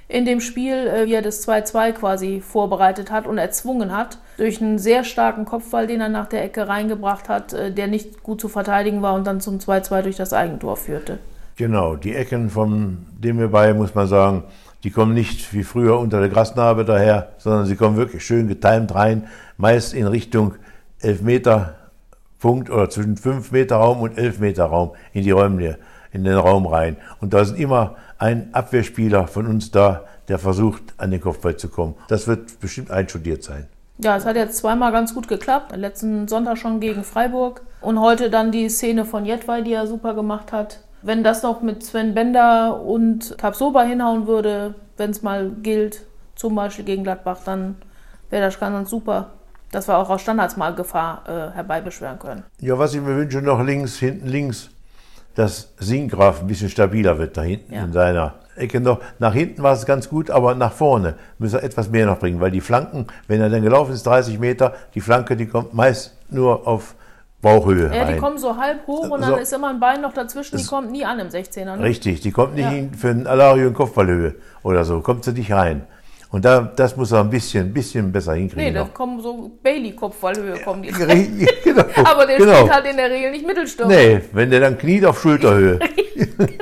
in 0.08 0.24
dem 0.24 0.40
Spiel, 0.40 0.72
äh, 0.72 1.04
wie 1.04 1.12
er 1.12 1.20
das 1.20 1.46
2-2 1.46 1.92
quasi 1.92 2.40
vorbereitet 2.40 3.10
hat 3.10 3.26
und 3.26 3.36
erzwungen 3.36 3.94
hat, 3.94 4.16
durch 4.38 4.62
einen 4.62 4.78
sehr 4.78 5.04
starken 5.04 5.44
Kopfball, 5.44 5.86
den 5.86 6.00
er 6.00 6.08
nach 6.08 6.28
der 6.28 6.42
Ecke 6.42 6.66
reingebracht 6.66 7.28
hat, 7.28 7.52
äh, 7.52 7.70
der 7.70 7.88
nicht 7.88 8.22
gut 8.22 8.40
zu 8.40 8.48
verteidigen 8.48 9.02
war 9.02 9.12
und 9.12 9.26
dann 9.26 9.42
zum 9.42 9.58
2-2 9.58 10.00
durch 10.00 10.16
das 10.16 10.32
Eigentor 10.32 10.78
führte. 10.78 11.18
Genau, 11.56 11.96
die 11.96 12.14
Ecken 12.14 12.48
von 12.48 13.06
dem 13.18 13.36
hierbei, 13.36 13.74
muss 13.74 13.94
man 13.94 14.06
sagen, 14.06 14.44
die 14.86 14.92
kommen 14.92 15.14
nicht 15.14 15.52
wie 15.52 15.64
früher 15.64 15.98
unter 15.98 16.20
der 16.20 16.28
Grasnarbe 16.28 16.84
daher, 16.84 17.30
sondern 17.38 17.66
sie 17.66 17.74
kommen 17.74 17.96
wirklich 17.96 18.24
schön 18.24 18.46
getimt 18.46 18.94
rein, 18.94 19.26
meist 19.56 19.92
in 19.92 20.06
Richtung 20.06 20.54
11 21.00 21.22
Meter 21.22 21.74
Punkt 22.38 22.70
oder 22.70 22.88
zwischen 22.88 23.16
5 23.16 23.50
Meter 23.50 23.78
Raum 23.78 24.02
und 24.02 24.16
11 24.16 24.38
Meter 24.38 24.66
Raum 24.66 24.92
in 25.12 25.24
die 25.24 25.32
Räume, 25.32 25.76
in 26.12 26.22
den 26.22 26.36
Raum 26.36 26.66
rein. 26.66 26.98
Und 27.20 27.34
da 27.34 27.40
ist 27.40 27.58
immer 27.58 27.96
ein 28.18 28.54
Abwehrspieler 28.54 29.26
von 29.26 29.48
uns 29.48 29.72
da, 29.72 30.04
der 30.28 30.38
versucht, 30.38 30.94
an 30.98 31.10
den 31.10 31.20
Kopfball 31.20 31.56
zu 31.56 31.68
kommen. 31.68 31.96
Das 32.06 32.28
wird 32.28 32.60
bestimmt 32.60 32.92
einstudiert 32.92 33.42
sein. 33.42 33.66
Ja, 33.98 34.16
es 34.16 34.24
hat 34.24 34.36
jetzt 34.36 34.58
zweimal 34.58 34.92
ganz 34.92 35.14
gut 35.14 35.26
geklappt. 35.26 35.74
Letzten 35.74 36.28
Sonntag 36.28 36.58
schon 36.58 36.78
gegen 36.78 37.02
Freiburg. 37.02 37.62
Und 37.80 38.00
heute 38.00 38.30
dann 38.30 38.52
die 38.52 38.68
Szene 38.68 39.04
von 39.04 39.24
Jetwei, 39.24 39.62
die 39.62 39.72
er 39.72 39.88
super 39.88 40.14
gemacht 40.14 40.52
hat. 40.52 40.78
Wenn 41.06 41.22
das 41.22 41.44
noch 41.44 41.62
mit 41.62 41.84
Sven 41.84 42.14
Bender 42.14 42.80
und 42.80 43.38
Tabsoba 43.38 43.84
hinhauen 43.84 44.26
würde, 44.26 44.74
wenn 44.96 45.10
es 45.10 45.22
mal 45.22 45.52
gilt, 45.62 46.04
zum 46.34 46.56
Beispiel 46.56 46.84
gegen 46.84 47.04
Gladbach, 47.04 47.38
dann 47.44 47.76
wäre 48.28 48.46
das 48.46 48.58
ganz 48.58 48.90
super, 48.90 49.30
dass 49.70 49.86
wir 49.86 49.96
auch 49.98 50.10
aus 50.10 50.22
Standards 50.22 50.56
mal 50.56 50.74
Gefahr 50.74 51.22
äh, 51.28 51.54
herbeibeschwören 51.54 52.18
können. 52.18 52.42
Ja, 52.58 52.76
was 52.76 52.92
ich 52.92 53.00
mir 53.00 53.14
wünsche, 53.14 53.40
noch 53.40 53.62
links, 53.62 53.94
hinten 53.98 54.26
links, 54.26 54.70
dass 55.36 55.74
Singgraf 55.78 56.40
ein 56.40 56.48
bisschen 56.48 56.70
stabiler 56.70 57.18
wird 57.18 57.36
da 57.36 57.42
hinten 57.42 57.72
ja. 57.72 57.84
in 57.84 57.92
seiner 57.92 58.34
Ecke 58.56 58.80
noch. 58.80 58.98
Nach 59.20 59.32
hinten 59.32 59.62
war 59.62 59.74
es 59.74 59.86
ganz 59.86 60.08
gut, 60.08 60.28
aber 60.28 60.56
nach 60.56 60.72
vorne 60.72 61.14
müssen 61.38 61.54
wir 61.54 61.62
etwas 61.62 61.88
mehr 61.88 62.06
noch 62.06 62.18
bringen, 62.18 62.40
weil 62.40 62.50
die 62.50 62.60
Flanken, 62.60 63.06
wenn 63.28 63.40
er 63.40 63.48
dann 63.48 63.62
gelaufen 63.62 63.92
ist, 63.92 64.04
30 64.06 64.40
Meter, 64.40 64.74
die 64.96 65.00
Flanke, 65.00 65.36
die 65.36 65.46
kommt 65.46 65.72
meist 65.72 66.16
nur 66.30 66.66
auf 66.66 66.95
Bauchhöhe. 67.42 67.94
Ja, 67.94 68.10
die 68.10 68.18
kommen 68.18 68.38
so 68.38 68.56
halb 68.56 68.86
hoch 68.86 69.10
und 69.10 69.20
dann 69.20 69.30
so, 69.30 69.36
ist 69.36 69.52
immer 69.52 69.70
ein 69.70 69.78
Bein 69.78 70.00
noch 70.00 70.12
dazwischen, 70.12 70.56
die 70.56 70.64
kommt 70.64 70.90
nie 70.90 71.04
an 71.04 71.18
im 71.18 71.28
16er. 71.28 71.76
Ne? 71.76 71.82
Richtig, 71.82 72.20
die 72.20 72.32
kommt 72.32 72.54
nicht 72.54 72.70
ja. 72.70 72.88
für 72.96 73.08
ein 73.08 73.26
Alario 73.26 73.68
in 73.68 73.74
Kopfballhöhe 73.74 74.34
oder 74.62 74.84
so, 74.84 75.00
kommt 75.00 75.24
sie 75.24 75.32
nicht 75.32 75.52
rein. 75.52 75.86
Und 76.30 76.44
da, 76.44 76.60
das 76.60 76.96
muss 76.96 77.12
er 77.12 77.20
ein 77.20 77.30
bisschen, 77.30 77.72
bisschen 77.72 78.10
besser 78.10 78.34
hinkriegen. 78.34 78.64
Nee, 78.64 78.72
da 78.72 78.84
kommen 78.84 79.20
so 79.22 79.52
Bailey-Kopfballhöhe 79.62 80.58
kommen 80.58 80.82
die. 80.82 80.88
genau. 81.64 81.84
Aber 82.04 82.26
der 82.26 82.38
genau. 82.38 82.56
spielt 82.56 82.72
halt 82.72 82.86
in 82.86 82.96
der 82.96 83.10
Regel 83.10 83.30
nicht 83.30 83.46
Mittelstürmer. 83.46 83.94
Nee, 83.94 84.20
wenn 84.32 84.50
der 84.50 84.60
dann 84.60 84.76
kniet 84.76 85.04
auf 85.04 85.20
Schulterhöhe. 85.20 85.78
genau, 86.36 86.52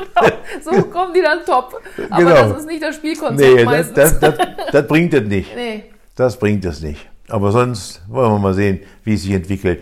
so 0.63 0.83
kommen 0.83 1.15
die 1.15 1.23
dann 1.23 1.45
top. 1.47 1.81
Aber 2.11 2.23
genau. 2.23 2.49
das 2.49 2.59
ist 2.59 2.67
nicht 2.67 2.83
das 2.83 2.97
Spielkonzept 2.97 3.55
nee, 3.57 3.65
meistens. 3.65 3.95
Das, 3.95 4.21
das, 4.21 4.37
das, 4.37 4.49
das 4.71 4.87
bringt 4.87 5.15
es 5.15 5.23
nicht. 5.23 5.57
Nee. 5.57 5.85
Das 6.15 6.39
bringt 6.39 6.65
es 6.67 6.83
nicht. 6.83 7.09
Aber 7.29 7.51
sonst 7.51 8.03
wollen 8.09 8.33
wir 8.33 8.39
mal 8.39 8.55
sehen, 8.55 8.81
wie 9.03 9.15
es 9.15 9.23
sich 9.23 9.33
entwickelt. 9.33 9.81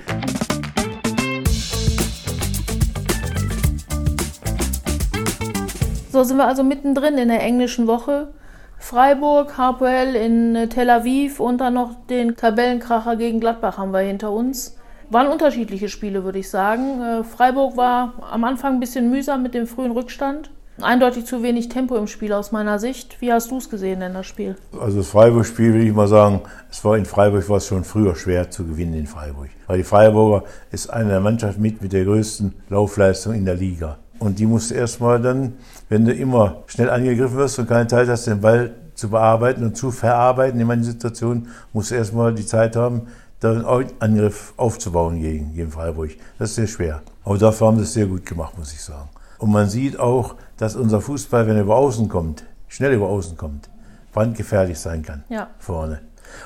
So 6.12 6.24
sind 6.24 6.36
wir 6.36 6.46
also 6.46 6.62
mittendrin 6.62 7.16
in 7.16 7.28
der 7.28 7.40
englischen 7.40 7.86
Woche. 7.86 8.28
Freiburg, 8.76 9.56
Hapoel 9.56 10.14
in 10.14 10.54
äh, 10.54 10.68
Tel 10.68 10.90
Aviv 10.90 11.40
und 11.40 11.58
dann 11.62 11.72
noch 11.72 12.04
den 12.10 12.36
Tabellenkracher 12.36 13.16
gegen 13.16 13.40
Gladbach 13.40 13.78
haben 13.78 13.92
wir 13.92 14.00
hinter 14.00 14.30
uns. 14.30 14.76
Waren 15.08 15.28
unterschiedliche 15.28 15.88
Spiele, 15.88 16.22
würde 16.22 16.40
ich 16.40 16.50
sagen. 16.50 17.00
Äh, 17.00 17.24
Freiburg 17.24 17.78
war 17.78 18.12
am 18.30 18.44
Anfang 18.44 18.74
ein 18.74 18.80
bisschen 18.80 19.08
mühsam 19.10 19.42
mit 19.42 19.54
dem 19.54 19.66
frühen 19.66 19.92
Rückstand. 19.92 20.50
Eindeutig 20.82 21.24
zu 21.24 21.42
wenig 21.42 21.70
Tempo 21.70 21.96
im 21.96 22.06
Spiel 22.06 22.34
aus 22.34 22.52
meiner 22.52 22.78
Sicht. 22.78 23.22
Wie 23.22 23.32
hast 23.32 23.50
du 23.50 23.56
es 23.56 23.70
gesehen 23.70 24.02
in 24.02 24.12
das 24.12 24.26
Spiel? 24.26 24.56
Also 24.78 24.98
das 24.98 25.08
Freiburg-Spiel 25.08 25.72
will 25.72 25.86
ich 25.86 25.94
mal 25.94 26.08
sagen, 26.08 26.42
es 26.70 26.84
war 26.84 26.98
in 26.98 27.06
Freiburg 27.06 27.48
war 27.48 27.56
es 27.56 27.68
schon 27.68 27.84
früher 27.84 28.14
schwer 28.16 28.50
zu 28.50 28.66
gewinnen 28.66 28.92
in 28.92 29.06
Freiburg. 29.06 29.48
Weil 29.66 29.78
die 29.78 29.84
Freiburger 29.84 30.44
ist 30.72 30.90
eine 30.90 31.08
der 31.08 31.20
Mannschaften 31.20 31.62
mit, 31.62 31.80
mit 31.80 31.94
der 31.94 32.04
größten 32.04 32.52
Laufleistung 32.68 33.32
in 33.32 33.46
der 33.46 33.54
Liga. 33.54 33.96
Und 34.22 34.38
die 34.38 34.46
musst 34.46 34.70
du 34.70 34.76
erstmal 34.76 35.20
dann, 35.20 35.54
wenn 35.88 36.04
du 36.04 36.12
immer 36.12 36.62
schnell 36.66 36.88
angegriffen 36.90 37.36
wirst 37.36 37.58
und 37.58 37.68
keine 37.68 37.88
Zeit 37.88 38.08
hast, 38.08 38.28
den 38.28 38.40
Ball 38.40 38.72
zu 38.94 39.10
bearbeiten 39.10 39.64
und 39.64 39.76
zu 39.76 39.90
verarbeiten 39.90 40.60
in 40.60 40.66
manchen 40.68 40.84
Situationen, 40.84 41.48
musst 41.72 41.90
du 41.90 41.96
erstmal 41.96 42.32
die 42.32 42.46
Zeit 42.46 42.76
haben, 42.76 43.08
da 43.40 43.50
einen 43.50 43.90
Angriff 43.98 44.54
aufzubauen 44.56 45.20
gegen, 45.20 45.54
gegen 45.54 45.72
Freiburg. 45.72 46.10
Das 46.38 46.50
ist 46.50 46.54
sehr 46.54 46.68
schwer. 46.68 47.02
Aber 47.24 47.36
dafür 47.36 47.66
haben 47.66 47.78
sie 47.78 47.82
es 47.82 47.94
sehr 47.94 48.06
gut 48.06 48.24
gemacht, 48.24 48.56
muss 48.56 48.72
ich 48.72 48.80
sagen. 48.80 49.08
Und 49.38 49.50
man 49.50 49.68
sieht 49.68 49.98
auch, 49.98 50.36
dass 50.56 50.76
unser 50.76 51.00
Fußball, 51.00 51.48
wenn 51.48 51.56
er 51.56 51.62
über 51.62 51.74
Außen 51.74 52.08
kommt, 52.08 52.44
schnell 52.68 52.92
über 52.92 53.08
Außen 53.08 53.36
kommt, 53.36 53.70
brandgefährlich 54.12 54.78
sein 54.78 55.02
kann. 55.02 55.24
Ja. 55.30 55.48
Vorne. 55.58 55.98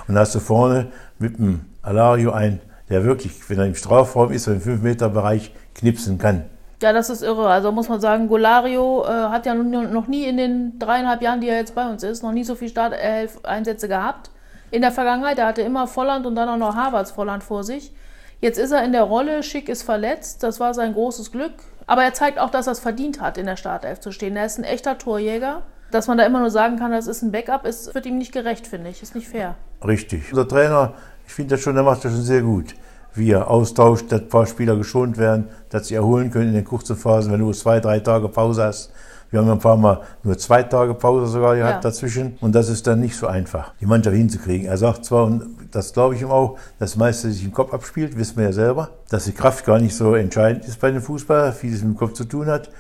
Und 0.09 0.15
da 0.15 0.23
hast 0.23 0.35
du 0.35 0.41
vorne 0.41 0.87
mit 1.19 1.39
dem 1.39 1.61
Alario 1.83 2.33
einen, 2.33 2.59
der 2.89 3.05
wirklich, 3.05 3.51
wenn 3.51 3.59
er 3.59 3.67
im 3.67 3.75
Strafraum 3.75 4.33
ist, 4.33 4.47
im 4.47 4.63
5-Meter-Bereich 4.63 5.53
knipsen 5.75 6.17
kann. 6.17 6.45
Ja, 6.83 6.93
das 6.93 7.09
ist 7.09 7.23
irre. 7.23 7.49
Also 7.49 7.73
muss 7.73 7.89
man 7.89 8.01
sagen, 8.01 8.29
Golario 8.29 9.05
äh, 9.05 9.09
hat 9.09 9.47
ja 9.47 9.55
noch 9.55 10.07
nie 10.07 10.25
in 10.25 10.37
den 10.37 10.79
dreieinhalb 10.79 11.23
Jahren, 11.23 11.41
die 11.41 11.49
er 11.49 11.57
jetzt 11.57 11.75
bei 11.75 11.89
uns 11.89 12.03
ist, 12.03 12.23
noch 12.23 12.33
nie 12.33 12.45
so 12.45 12.55
viel 12.55 12.69
Startelf-Einsätze 12.69 13.89
gehabt. 13.89 14.31
In 14.71 14.83
der 14.83 14.93
Vergangenheit, 14.93 15.39
er 15.39 15.47
hatte 15.47 15.63
immer 15.63 15.87
Volland 15.87 16.27
und 16.27 16.35
dann 16.35 16.49
auch 16.49 16.57
noch 16.57 16.75
Harvards 16.75 17.13
Volland 17.13 17.43
vor 17.43 17.65
sich. 17.65 17.93
Jetzt 18.41 18.59
ist 18.59 18.73
er 18.73 18.85
in 18.85 18.93
der 18.93 19.05
Rolle, 19.05 19.43
Schick 19.43 19.69
ist 19.69 19.83
verletzt, 19.83 20.43
das 20.43 20.61
war 20.61 20.75
sein 20.75 20.93
großes 20.93 21.33
Glück. 21.33 21.55
Aber 21.87 22.03
er 22.03 22.13
zeigt 22.13 22.39
auch, 22.39 22.51
dass 22.51 22.67
er 22.67 22.73
es 22.73 22.81
verdient 22.81 23.21
hat, 23.21 23.39
in 23.39 23.47
der 23.47 23.57
Startelf 23.57 24.01
zu 24.01 24.13
stehen. 24.13 24.37
Er 24.37 24.45
ist 24.45 24.59
ein 24.59 24.65
echter 24.65 24.99
Torjäger. 24.99 25.63
Dass 25.93 26.09
man 26.09 26.19
da 26.19 26.27
immer 26.27 26.41
nur 26.41 26.51
sagen 26.51 26.79
kann, 26.79 26.91
das 26.91 27.07
ist 27.07 27.23
ein 27.23 27.31
Backup, 27.31 27.65
ist, 27.65 27.95
wird 27.95 28.07
ihm 28.07 28.19
nicht 28.19 28.33
gerecht, 28.33 28.67
finde 28.67 28.91
ich. 28.91 29.03
Ist 29.03 29.15
nicht 29.15 29.29
fair. 29.29 29.55
Richtig. 29.87 30.33
Unser 30.33 30.49
Trainer, 30.49 30.95
ich 31.27 31.33
finde 31.33 31.55
das 31.55 31.61
schon, 31.61 31.77
der 31.77 31.85
macht 31.85 32.05
das 32.05 32.13
schon 32.13 32.23
sehr 32.23 32.43
gut. 32.43 32.75
Wie 33.17 33.31
er 33.31 33.51
austauscht, 33.51 34.13
dass 34.13 34.21
ein 34.21 34.29
paar 34.29 34.47
Spieler 34.47 34.77
geschont 34.77 35.19
werden, 35.19 35.49
dass 35.71 35.89
sie 35.89 35.95
erholen 35.95 36.31
können 36.31 36.49
in 36.49 36.55
den 36.55 36.65
kurzen 36.65 36.97
Phasen, 36.97 37.33
wenn 37.33 37.41
du 37.41 37.53
zwei, 37.53 37.81
drei 37.81 38.01
Tage 38.01 38.29
Pause 38.29 38.65
hast 38.65 38.93
wir 39.31 39.41
haben 39.41 39.51
ein 39.51 39.59
paar 39.59 39.77
Mal 39.77 40.03
nur 40.23 40.39
zwei 40.39 40.63
Tage 40.63 40.95
Pause 40.95 41.27
sogar 41.27 41.57
gehabt 41.57 41.75
ja. 41.75 41.81
dazwischen. 41.81 42.39
Und 42.41 42.55
das 42.55 42.69
ist 42.69 42.87
dann 42.87 43.01
nicht 43.01 43.17
so 43.17 43.27
einfach, 43.27 43.73
die 43.81 43.87
Mannschaft 43.87 44.17
hinzukriegen. 44.17 44.67
Er 44.67 44.77
sagt 44.77 45.05
zwar, 45.05 45.25
und 45.25 45.43
das 45.73 45.93
glaube 45.93 46.15
ich 46.15 46.23
ihm 46.23 46.31
auch, 46.31 46.59
das 46.79 46.97
meiste 46.97 47.31
sich 47.31 47.45
im 47.45 47.53
Kopf 47.53 47.75
abspielt, 47.75 48.17
wissen 48.17 48.37
wir 48.37 48.45
ja 48.45 48.53
selber, 48.53 48.91
dass 49.09 49.25
die 49.25 49.33
Kraft 49.33 49.65
gar 49.65 49.79
nicht 49.79 49.97
so 49.97 50.15
entscheidend 50.15 50.65
ist 50.65 50.81
bei 50.81 50.91
dem 50.91 51.03
Fußball, 51.03 51.53
vieles 51.53 51.83
mit 51.83 51.95
dem 51.95 51.99
Kopf 51.99 52.13
zu 52.13 52.25
tun 52.25 52.47
hat. 52.47 52.71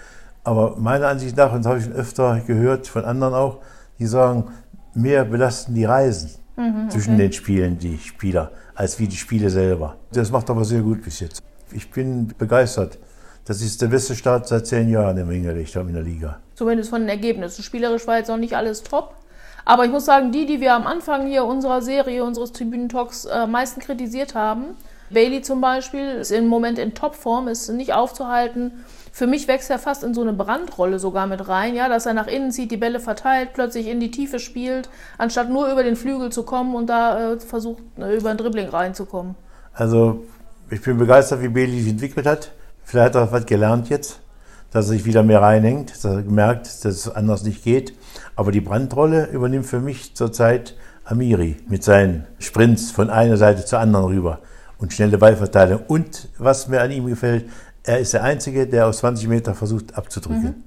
Aber 0.44 0.76
meiner 0.78 1.08
Ansicht 1.08 1.36
nach, 1.36 1.52
und 1.52 1.64
das 1.64 1.66
habe 1.66 1.78
ich 1.78 1.84
schon 1.84 1.94
öfter 1.94 2.40
gehört 2.46 2.86
von 2.86 3.04
anderen 3.04 3.34
auch, 3.34 3.58
die 3.98 4.06
sagen, 4.06 4.44
mehr 4.94 5.24
belasten 5.24 5.74
die 5.74 5.84
Reisen 5.84 6.30
mhm, 6.56 6.90
zwischen 6.90 7.14
okay. 7.14 7.22
den 7.22 7.32
Spielen, 7.32 7.78
die 7.78 7.98
Spieler, 7.98 8.52
als 8.74 8.98
wie 8.98 9.08
die 9.08 9.16
Spiele 9.16 9.50
selber. 9.50 9.96
Das 10.12 10.30
macht 10.30 10.50
aber 10.50 10.64
sehr 10.64 10.80
gut 10.80 11.02
bis 11.02 11.20
jetzt. 11.20 11.42
Ich 11.72 11.90
bin 11.90 12.32
begeistert. 12.38 12.98
Das 13.44 13.60
ist 13.62 13.80
der 13.80 13.86
beste 13.86 14.16
Start 14.16 14.48
seit 14.48 14.66
zehn 14.66 14.88
Jahren, 14.88 15.16
hingelegt 15.16 15.76
haben 15.76 15.88
in 15.88 15.94
der 15.94 16.02
Liga. 16.02 16.40
Zumindest 16.54 16.90
von 16.90 17.02
den 17.02 17.08
Ergebnissen. 17.08 17.62
Spielerisch 17.62 18.06
war 18.06 18.18
jetzt 18.18 18.28
noch 18.28 18.36
nicht 18.36 18.56
alles 18.56 18.82
top. 18.82 19.14
Aber 19.64 19.84
ich 19.84 19.90
muss 19.90 20.04
sagen, 20.04 20.32
die, 20.32 20.46
die 20.46 20.60
wir 20.60 20.74
am 20.74 20.86
Anfang 20.86 21.26
hier 21.26 21.44
unserer 21.44 21.82
Serie, 21.82 22.24
unseres 22.24 22.52
Tribünentalks 22.52 23.24
äh, 23.24 23.30
am 23.30 23.50
meisten 23.50 23.80
kritisiert 23.80 24.34
haben, 24.34 24.76
Bailey 25.10 25.42
zum 25.42 25.60
Beispiel, 25.60 26.06
ist 26.16 26.30
im 26.30 26.46
Moment 26.48 26.78
in 26.78 26.94
Topform, 26.94 27.48
ist 27.48 27.68
nicht 27.68 27.92
aufzuhalten. 27.92 28.84
Für 29.16 29.26
mich 29.26 29.48
wächst 29.48 29.70
er 29.70 29.78
fast 29.78 30.04
in 30.04 30.12
so 30.12 30.20
eine 30.20 30.34
Brandrolle 30.34 30.98
sogar 30.98 31.26
mit 31.26 31.48
rein, 31.48 31.74
ja, 31.74 31.88
dass 31.88 32.04
er 32.04 32.12
nach 32.12 32.26
innen 32.26 32.52
zieht, 32.52 32.70
die 32.70 32.76
Bälle 32.76 33.00
verteilt, 33.00 33.54
plötzlich 33.54 33.86
in 33.86 33.98
die 33.98 34.10
Tiefe 34.10 34.38
spielt, 34.38 34.90
anstatt 35.16 35.48
nur 35.48 35.72
über 35.72 35.82
den 35.82 35.96
Flügel 35.96 36.30
zu 36.30 36.42
kommen 36.42 36.74
und 36.74 36.88
da 36.88 37.32
äh, 37.32 37.40
versucht, 37.40 37.82
äh, 37.98 38.14
über 38.14 38.28
ein 38.28 38.36
Dribbling 38.36 38.68
reinzukommen. 38.68 39.34
Also, 39.72 40.22
ich 40.68 40.82
bin 40.82 40.98
begeistert, 40.98 41.40
wie 41.40 41.48
Bailey 41.48 41.80
sich 41.80 41.92
entwickelt 41.92 42.26
hat. 42.26 42.52
Vielleicht 42.84 43.14
hat 43.14 43.28
er 43.28 43.32
was 43.32 43.46
gelernt 43.46 43.88
jetzt, 43.88 44.20
dass 44.70 44.84
er 44.84 44.90
sich 44.90 45.06
wieder 45.06 45.22
mehr 45.22 45.40
reinhängt, 45.40 45.92
dass 45.92 46.04
er 46.04 46.22
gemerkt, 46.22 46.66
dass 46.66 46.84
es 46.84 47.08
anders 47.08 47.42
nicht 47.42 47.64
geht. 47.64 47.94
Aber 48.34 48.52
die 48.52 48.60
Brandrolle 48.60 49.30
übernimmt 49.30 49.64
für 49.64 49.80
mich 49.80 50.14
zurzeit 50.14 50.74
Amiri 51.06 51.56
mit 51.70 51.82
seinen 51.82 52.26
Sprints 52.38 52.90
von 52.90 53.08
einer 53.08 53.38
Seite 53.38 53.64
zur 53.64 53.78
anderen 53.78 54.04
rüber 54.04 54.40
und 54.78 54.92
schnelle 54.92 55.18
Ballverteilung. 55.18 55.80
Und 55.88 56.28
was 56.38 56.68
mir 56.68 56.82
an 56.82 56.90
ihm 56.90 57.06
gefällt, 57.06 57.46
er 57.86 58.00
ist 58.00 58.12
der 58.12 58.22
Einzige, 58.22 58.66
der 58.66 58.86
aus 58.86 58.98
20 58.98 59.28
Meter 59.28 59.54
versucht 59.54 59.96
abzudrücken. 59.96 60.42
Mhm. 60.42 60.64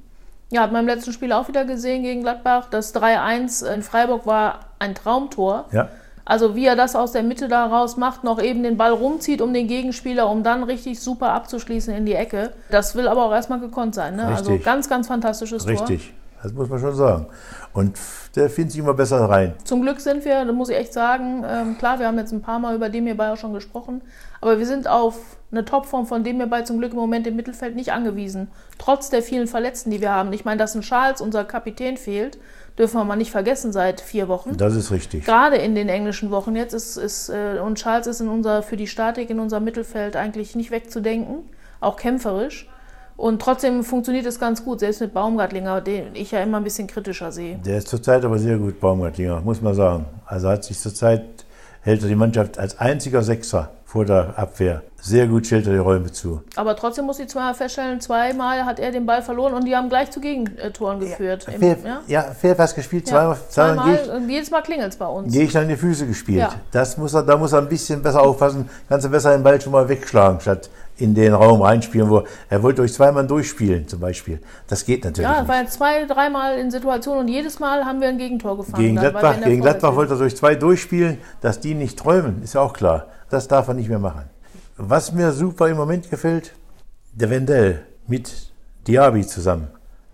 Ja, 0.52 0.62
hat 0.64 0.72
man 0.72 0.82
im 0.82 0.88
letzten 0.88 1.14
Spiel 1.14 1.32
auch 1.32 1.48
wieder 1.48 1.66
gesehen 1.66 2.02
gegen 2.02 2.22
Gladbach. 2.22 2.70
Das 2.72 2.96
3-1 2.96 3.72
in 3.72 3.84
Freiburg 3.84 4.26
war 4.26 4.62
ein 4.80 4.96
Traumtor. 4.96 5.66
Ja. 5.72 5.90
Also 6.26 6.56
wie 6.56 6.66
er 6.66 6.76
das 6.76 6.96
aus 6.96 7.12
der 7.12 7.24
Mitte 7.24 7.48
daraus 7.48 7.98
macht, 7.98 8.24
noch 8.24 8.42
eben 8.42 8.64
den 8.64 8.78
Ball 8.78 8.92
rumzieht 8.92 9.42
um 9.42 9.54
den 9.54 9.68
Gegenspieler, 9.68 10.30
um 10.30 10.44
dann 10.44 10.64
richtig 10.64 11.00
super 11.00 11.32
abzuschließen 11.32 11.94
in 11.94 12.06
die 12.06 12.14
Ecke. 12.14 12.54
Das 12.70 12.96
will 12.96 13.08
aber 13.08 13.26
auch 13.26 13.32
erstmal 13.32 13.60
gekonnt 13.60 13.96
sein. 13.96 14.16
Ne? 14.16 14.26
Also 14.26 14.58
ganz, 14.60 14.90
ganz 14.90 15.08
fantastisches 15.08 15.64
Tor. 15.64 15.72
Richtig. 15.72 16.14
Das 16.42 16.54
muss 16.54 16.70
man 16.70 16.80
schon 16.80 16.96
sagen. 16.96 17.28
Und 17.74 17.98
der 18.36 18.50
findet 18.50 18.72
sich 18.72 18.80
immer 18.80 18.94
besser 18.94 19.18
rein. 19.30 19.54
Zum 19.66 19.82
Glück 19.82 20.00
sind 20.00 20.24
wir, 20.24 20.46
da 20.46 20.52
muss 20.52 20.70
ich 20.70 20.78
echt 20.78 20.94
sagen, 20.94 21.44
ähm, 21.46 21.78
klar, 21.78 22.00
wir 22.00 22.08
haben 22.08 22.18
jetzt 22.18 22.32
ein 22.32 22.42
paar 22.42 22.60
Mal 22.60 22.76
über 22.76 22.90
Demir 22.90 23.16
Bayer 23.16 23.36
schon 23.36 23.54
gesprochen, 23.54 24.02
aber 24.40 24.58
wir 24.58 24.66
sind 24.66 24.88
auf 24.88 25.20
eine 25.52 25.66
Topform 25.66 26.06
von 26.06 26.24
Demir 26.24 26.48
Bayer 26.48 26.64
zum 26.64 26.78
Glück 26.78 26.94
im 26.94 26.98
Moment 26.98 27.28
im 27.28 27.36
Mittelfeld 27.36 27.76
nicht 27.76 27.92
angewiesen. 27.92 28.48
Trotz 28.78 29.10
der 29.10 29.22
vielen 29.22 29.48
Verletzten, 29.48 29.92
die 29.92 30.00
wir 30.00 30.12
haben. 30.12 30.32
Ich 30.32 30.46
meine, 30.46 30.58
dass 30.58 30.76
ein 30.76 30.82
Charles, 30.82 31.20
unser 31.20 31.44
Kapitän, 31.44 31.98
fehlt, 31.98 32.38
dürfen 32.78 32.98
wir 32.98 33.04
mal 33.04 33.18
nicht 33.18 33.32
vergessen 33.32 33.74
seit 33.74 34.00
vier 34.00 34.30
Wochen. 34.30 34.56
Das 34.56 34.76
ist 34.76 34.92
richtig. 34.92 35.26
Gerade 35.26 35.58
in 35.58 35.76
den 35.76 35.90
englischen 35.90 36.32
Wochen 36.32 36.56
jetzt 36.56 36.74
ist, 36.74 36.96
ist 36.96 37.30
äh, 37.30 37.60
und 37.60 37.78
Charles 37.78 38.08
ist 38.08 38.22
in 38.22 38.30
unser, 38.30 38.64
für 38.64 38.78
die 38.78 38.88
Statik 38.88 39.30
in 39.30 39.40
unserem 39.40 39.66
Mittelfeld 39.66 40.16
eigentlich 40.16 40.56
nicht 40.56 40.72
wegzudenken, 40.72 41.44
auch 41.82 41.98
kämpferisch. 41.98 42.70
Und 43.20 43.42
trotzdem 43.42 43.84
funktioniert 43.84 44.26
es 44.26 44.40
ganz 44.40 44.64
gut, 44.64 44.80
selbst 44.80 45.02
mit 45.02 45.14
Baumgartlinger, 45.14 45.82
den 45.82 46.16
ich 46.16 46.32
ja 46.32 46.42
immer 46.42 46.56
ein 46.56 46.64
bisschen 46.64 46.88
kritischer 46.88 47.34
sehe. 47.34 47.58
Der 47.58 47.80
ist 47.80 47.90
zurzeit 47.90 48.24
aber 48.24 48.40
sehr 48.40 48.58
gut, 48.58 48.80
Baumgartlinger, 48.80 49.42
muss 49.42 49.62
man 49.62 49.74
sagen. 49.76 50.06
Also 50.26 50.48
hat 50.48 50.64
sich 50.64 50.80
zurzeit, 50.80 51.26
hält 51.82 52.02
er 52.02 52.08
die 52.08 52.16
Mannschaft 52.16 52.58
als 52.58 52.80
einziger 52.80 53.22
Sechser 53.22 53.72
vor 53.84 54.06
der 54.06 54.40
Abwehr. 54.40 54.84
Sehr 55.02 55.28
gut 55.28 55.48
stellt 55.48 55.68
er 55.68 55.74
die 55.74 55.80
Räume 55.80 56.12
zu. 56.12 56.44
Aber 56.56 56.78
trotzdem 56.78 57.06
muss 57.06 57.20
ich 57.20 57.28
zweimal 57.28 57.56
feststellen, 57.56 58.00
zweimal 58.00 58.64
hat 58.64 58.80
er 58.80 58.92
den 58.92 59.06
Ball 59.06 59.22
verloren 59.22 59.54
und 59.54 59.66
die 59.66 59.76
haben 59.76 59.90
gleich 59.90 60.12
zu 60.12 60.22
Gegentoren 60.22 61.02
geführt. 61.02 61.46
Ja, 61.52 61.58
fair, 61.58 61.78
ja? 61.84 62.02
ja, 62.08 62.22
fair 62.24 62.58
was 62.58 62.74
gespielt, 62.74 63.08
zweimal. 63.08 63.36
Ja, 63.36 63.50
zweimal, 63.50 63.98
zweimal 63.98 64.18
und 64.18 64.30
jedes 64.30 64.50
Mal 64.50 64.62
klingelt 64.62 64.94
es 64.94 64.98
bei 64.98 65.08
uns. 65.08 65.34
Gegner 65.34 65.64
in 65.64 65.70
die 65.70 65.76
Füße 65.76 66.08
gespielt. 66.08 66.40
Ja. 66.40 66.54
Das 66.72 66.98
muss 66.98 67.14
er, 67.14 67.24
da 67.24 67.36
muss 67.36 67.52
er 67.52 67.60
ein 67.60 67.68
bisschen 67.68 68.02
besser 68.02 68.22
aufpassen. 68.22 68.70
Kannst 68.88 69.06
du 69.06 69.10
besser 69.10 69.32
den 69.32 69.44
Ball 69.44 69.60
schon 69.60 69.74
mal 69.74 69.90
wegschlagen, 69.90 70.40
statt 70.40 70.70
in 71.00 71.16
den 71.16 71.34
Raum 71.34 71.62
reinspielen, 71.62 72.10
wo 72.10 72.24
er 72.50 72.64
wollte 72.64 72.82
euch 72.82 72.94
zweimal 72.94 73.26
durchspielen 73.26 73.88
zum 73.88 74.00
Beispiel. 74.00 74.40
Das 74.68 74.86
geht 74.86 75.04
natürlich 75.04 75.30
Ja, 75.30 75.48
war 75.48 75.66
zwei, 75.68 76.06
dreimal 76.06 76.58
in 76.58 76.72
Situationen 76.72 77.22
und 77.22 77.28
jedes 77.28 77.60
Mal 77.60 77.86
haben 77.86 78.02
wir 78.02 78.10
ein 78.10 78.18
Gegentor 78.18 78.58
gefangen. 78.58 78.84
Gegen 78.84 78.96
Gladbach, 78.98 79.42
gegen 79.42 79.62
Gladbach 79.62 79.96
wollte 79.96 80.14
er 80.14 80.20
durch 80.20 80.36
zwei 80.36 80.56
durchspielen, 80.56 81.18
dass 81.42 81.60
die 81.60 81.74
nicht 81.74 81.98
träumen, 81.98 82.44
ist 82.44 82.54
ja 82.54 82.62
auch 82.62 82.74
klar. 82.74 83.08
Das 83.30 83.48
darf 83.48 83.68
er 83.68 83.74
nicht 83.74 83.90
mehr 83.90 84.00
machen. 84.00 84.24
Was 84.78 85.12
mir 85.12 85.32
super 85.32 85.68
im 85.68 85.78
Moment 85.78 86.10
gefällt, 86.10 86.54
der 87.14 87.30
Wendell 87.30 87.82
mit 88.08 88.52
Diaby 88.88 89.26
zusammen. 89.26 89.68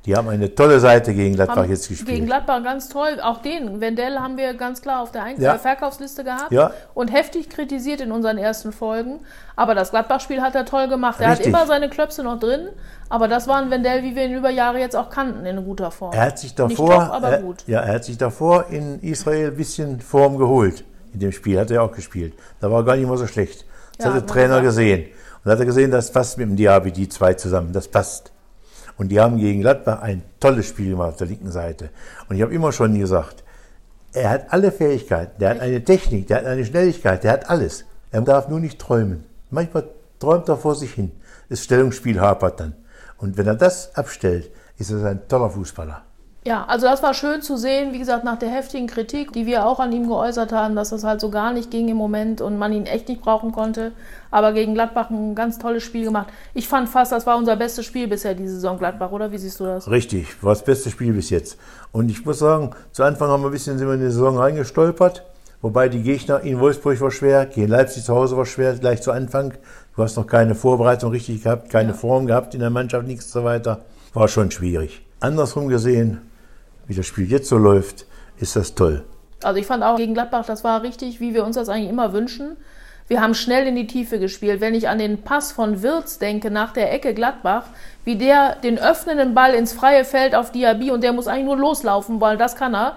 Die 0.06 0.16
haben 0.16 0.30
eine 0.30 0.54
tolle 0.54 0.80
Seite 0.80 1.16
gegen 1.16 1.34
Gladbach 1.34 1.58
haben 1.58 1.70
jetzt 1.70 1.88
gespielt. 1.88 2.10
Gegen 2.10 2.26
Gladbach 2.28 2.64
ganz 2.64 2.90
toll. 2.90 3.20
Auch 3.24 3.42
den, 3.42 3.82
Wendell, 3.82 4.20
haben 4.20 4.38
wir 4.38 4.54
ganz 4.54 4.84
klar 4.84 5.02
auf 5.02 5.12
der 5.12 5.24
Ein 5.24 5.42
ja. 5.42 5.58
Verkaufsliste 5.58 6.24
gehabt 6.24 6.52
ja. 6.52 6.72
und 6.94 7.12
heftig 7.12 7.50
kritisiert 7.50 8.02
in 8.02 8.12
unseren 8.12 8.38
ersten 8.38 8.72
Folgen. 8.72 9.22
Aber 9.56 9.74
das 9.74 9.90
Gladbach-Spiel 9.90 10.42
hat 10.42 10.54
er 10.54 10.66
toll 10.66 10.88
gemacht. 10.90 11.20
Er 11.22 11.32
Richtig. 11.32 11.48
hat 11.48 11.54
immer 11.54 11.66
seine 11.66 11.90
Klöpse 11.90 12.22
noch 12.22 12.40
drin, 12.40 12.70
aber 13.10 13.28
das 13.28 13.48
war 13.48 13.58
ein 13.58 13.72
Wendell, 13.72 14.04
wie 14.04 14.16
wir 14.16 14.26
ihn 14.26 14.36
über 14.36 14.52
Jahre 14.52 14.80
jetzt 14.80 14.96
auch 14.96 15.10
kannten, 15.10 15.44
in 15.46 15.66
guter 15.66 15.90
Form. 15.90 16.14
Er 16.14 16.22
hat 16.22 16.38
sich 16.38 16.54
davor, 16.54 16.92
top, 16.92 17.10
aber 17.12 17.30
er, 17.30 17.42
gut. 17.42 17.64
Ja, 17.66 17.82
er 17.82 17.96
hat 17.96 18.06
sich 18.06 18.18
davor 18.18 18.66
in 18.70 19.00
Israel 19.02 19.48
ein 19.48 19.58
bisschen 19.58 20.02
Form 20.02 20.38
geholt. 20.38 20.84
In 21.14 21.20
dem 21.20 21.32
Spiel 21.32 21.60
hat 21.60 21.72
er 21.72 21.82
auch 21.82 21.94
gespielt. 21.94 22.34
Da 22.60 22.70
war 22.70 22.82
er 22.82 22.84
gar 22.84 22.96
nicht 22.96 23.08
mal 23.08 23.18
so 23.18 23.26
schlecht. 23.26 23.66
Das 23.98 24.06
ja, 24.06 24.14
hat 24.14 24.22
der 24.22 24.28
Trainer 24.28 24.62
gesehen. 24.62 25.06
Und 25.44 25.52
hat 25.52 25.60
er 25.60 25.66
gesehen, 25.66 25.90
das 25.90 26.12
passt 26.12 26.38
mit 26.38 26.48
dem 26.48 26.56
Diaby, 26.56 26.92
die 26.92 27.10
zwei 27.10 27.34
zusammen. 27.34 27.74
Das 27.74 27.88
passt. 27.88 28.35
Und 28.98 29.10
die 29.10 29.20
haben 29.20 29.38
gegen 29.38 29.62
Gladbach 29.62 30.02
ein 30.02 30.24
tolles 30.40 30.68
Spiel 30.68 30.92
gemacht 30.92 31.10
auf 31.10 31.18
der 31.18 31.28
linken 31.28 31.52
Seite. 31.52 31.90
Und 32.30 32.36
ich 32.36 32.42
habe 32.42 32.54
immer 32.54 32.72
schon 32.72 32.98
gesagt, 32.98 33.44
er 34.14 34.30
hat 34.30 34.54
alle 34.54 34.72
Fähigkeiten, 34.72 35.40
der 35.40 35.50
hat 35.50 35.60
eine 35.60 35.84
Technik, 35.84 36.28
der 36.28 36.38
hat 36.38 36.46
eine 36.46 36.66
Schnelligkeit, 36.66 37.24
der 37.24 37.34
hat 37.34 37.50
alles. 37.50 37.84
Er 38.12 38.22
darf 38.22 38.48
nur 38.48 38.62
nicht 38.62 38.80
träumen. 38.80 39.26
Manchmal 39.50 39.90
träumt 40.20 40.48
er 40.48 40.58
vor 40.58 40.76
sich 40.76 40.94
hin. 40.94 41.12
Das 41.50 41.64
Stellungsspiel 41.64 42.22
hapert 42.22 42.60
dann. 42.62 42.74
Und 43.18 43.38
wenn 43.38 43.48
er 43.48 43.56
das 43.56 43.96
abstellt, 43.96 44.50
ist 44.78 44.92
er 44.92 45.06
ein 45.06 45.28
toller 45.28 45.50
Fußballer. 45.50 46.04
Ja, 46.48 46.64
also 46.66 46.86
das 46.86 47.02
war 47.02 47.16
schön 47.16 47.42
zu 47.42 47.58
sehen, 47.58 47.92
wie 47.92 47.98
gesagt, 47.98 48.24
nach 48.24 48.38
der 48.38 48.50
heftigen 48.50 48.86
Kritik, 48.86 49.34
die 49.34 49.48
wir 49.48 49.66
auch 49.66 49.80
an 49.80 49.92
ihm 49.92 50.08
geäußert 50.08 50.52
haben, 50.52 50.76
dass 50.76 50.92
das 50.92 51.04
halt 51.04 51.20
so 51.20 51.32
gar 51.32 51.52
nicht 51.52 51.72
ging 51.72 51.88
im 51.88 51.98
Moment 51.98 52.40
und 52.40 52.60
man 52.60 52.72
ihn 52.72 52.86
echt 52.86 53.10
nicht 53.10 53.22
brauchen 53.22 53.52
konnte. 53.52 53.94
Aber 54.30 54.54
gegen 54.54 54.76
Gladbach 54.76 55.10
ein 55.10 55.34
ganz 55.34 55.58
tolles 55.58 55.82
Spiel 55.82 56.06
gemacht. 56.06 56.28
Ich 56.54 56.68
fand 56.68 56.88
fast, 56.88 57.12
das 57.12 57.26
war 57.26 57.36
unser 57.38 57.56
bestes 57.56 57.84
Spiel 57.84 58.08
bisher 58.08 58.36
diese 58.36 58.54
Saison 58.54 58.78
Gladbach, 58.78 59.12
oder? 59.12 59.32
Wie 59.32 59.40
siehst 59.40 59.60
du 59.60 59.64
das? 59.64 59.90
Richtig, 59.90 60.44
war 60.44 60.54
das 60.54 60.64
beste 60.64 60.92
Spiel 60.92 61.14
bis 61.14 61.32
jetzt. 61.32 61.58
Und 61.92 62.10
ich 62.10 62.24
muss 62.24 62.38
sagen, 62.38 62.76
zu 62.92 63.02
Anfang 63.02 63.30
haben 63.30 63.42
wir 63.42 63.50
ein 63.50 63.52
bisschen 63.52 63.80
sind 63.80 63.88
wir 63.88 63.96
in 63.96 64.02
die 64.02 64.12
Saison 64.12 64.38
reingestolpert. 64.38 65.24
Wobei 65.62 65.90
die 65.90 66.04
Gegner 66.04 66.42
in 66.42 66.60
Wolfsburg 66.60 67.02
war 67.02 67.10
schwer, 67.10 67.48
gegen 67.48 67.70
Leipzig 67.70 68.04
zu 68.04 68.14
Hause 68.14 68.38
war 68.38 68.46
schwer, 68.46 68.76
gleich 68.76 69.02
zu 69.02 69.12
Anfang. 69.12 69.56
Du 69.96 70.04
hast 70.04 70.16
noch 70.16 70.28
keine 70.28 70.54
Vorbereitung 70.54 71.10
richtig 71.10 71.42
gehabt, 71.42 71.72
keine 71.72 71.94
ja. 71.94 71.96
Form 71.96 72.28
gehabt 72.28 72.54
in 72.54 72.60
der 72.60 72.70
Mannschaft, 72.70 73.08
nichts 73.08 73.32
so 73.32 73.44
weiter. 73.44 73.80
War 74.14 74.28
schon 74.28 74.52
schwierig. 74.52 75.02
Andersrum 75.20 75.70
gesehen, 75.70 76.22
wie 76.88 76.96
das 76.96 77.06
Spiel 77.06 77.30
jetzt 77.30 77.50
so 77.50 77.58
läuft, 77.58 78.06
ist 78.38 78.56
das 78.56 78.76
toll. 78.76 79.04
Also 79.44 79.60
ich 79.60 79.66
fand 79.66 79.84
auch 79.84 79.98
gegen 79.98 80.14
Gladbach, 80.14 80.46
das 80.46 80.64
war 80.64 80.82
richtig, 80.82 81.20
wie 81.20 81.34
wir 81.34 81.46
uns 81.46 81.56
das 81.56 81.70
eigentlich 81.70 81.90
immer 81.90 82.14
wünschen. 82.14 82.58
Wir 83.08 83.22
haben 83.22 83.36
schnell 83.36 83.68
in 83.68 83.76
die 83.76 83.86
Tiefe 83.86 84.18
gespielt. 84.18 84.62
Wenn 84.62 84.74
ich 84.74 84.90
an 84.90 84.98
den 84.98 85.22
Pass 85.22 85.52
von 85.52 85.84
Wirz 85.84 86.18
denke, 86.18 86.50
nach 86.50 86.74
der 86.74 86.92
Ecke 86.92 87.14
Gladbach, 87.14 87.66
wie 88.04 88.16
der 88.16 88.56
den 88.56 88.80
öffnenden 88.80 89.36
Ball 89.36 89.54
ins 89.54 89.74
freie 89.74 90.04
Feld 90.06 90.34
auf 90.34 90.52
Diaby 90.52 90.90
und 90.90 91.04
der 91.04 91.14
muss 91.14 91.28
eigentlich 91.28 91.46
nur 91.46 91.58
loslaufen, 91.58 92.20
weil 92.20 92.38
das 92.38 92.56
kann 92.56 92.74
er. 92.74 92.96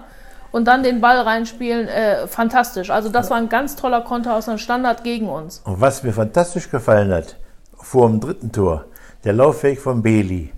Und 0.51 0.67
dann 0.67 0.81
den 0.81 0.99
Ball 0.99 1.19
reinspielen, 1.19 1.87
äh, 1.87 2.25
fantastisch. 2.25 2.89
Also 2.89 3.09
das 3.09 3.29
war 3.29 3.37
ein 3.37 3.49
ganz 3.49 3.75
toller 3.75 4.01
Konter 4.01 4.35
aus 4.35 4.49
einem 4.49 4.57
Standard 4.57 5.03
gegen 5.03 5.29
uns. 5.29 5.61
Und 5.63 5.79
was 5.79 6.01
mir 6.01 6.11
fantastisch 6.11 6.71
gefallen 6.71 7.13
hat, 7.13 7.35
vor 7.77 8.07
dem 8.07 8.19
dritten 8.19 8.51
Tor, 8.51 8.85
der 9.23 9.33
Laufweg 9.33 9.79
von 9.79 10.01
Beli. 10.01 10.51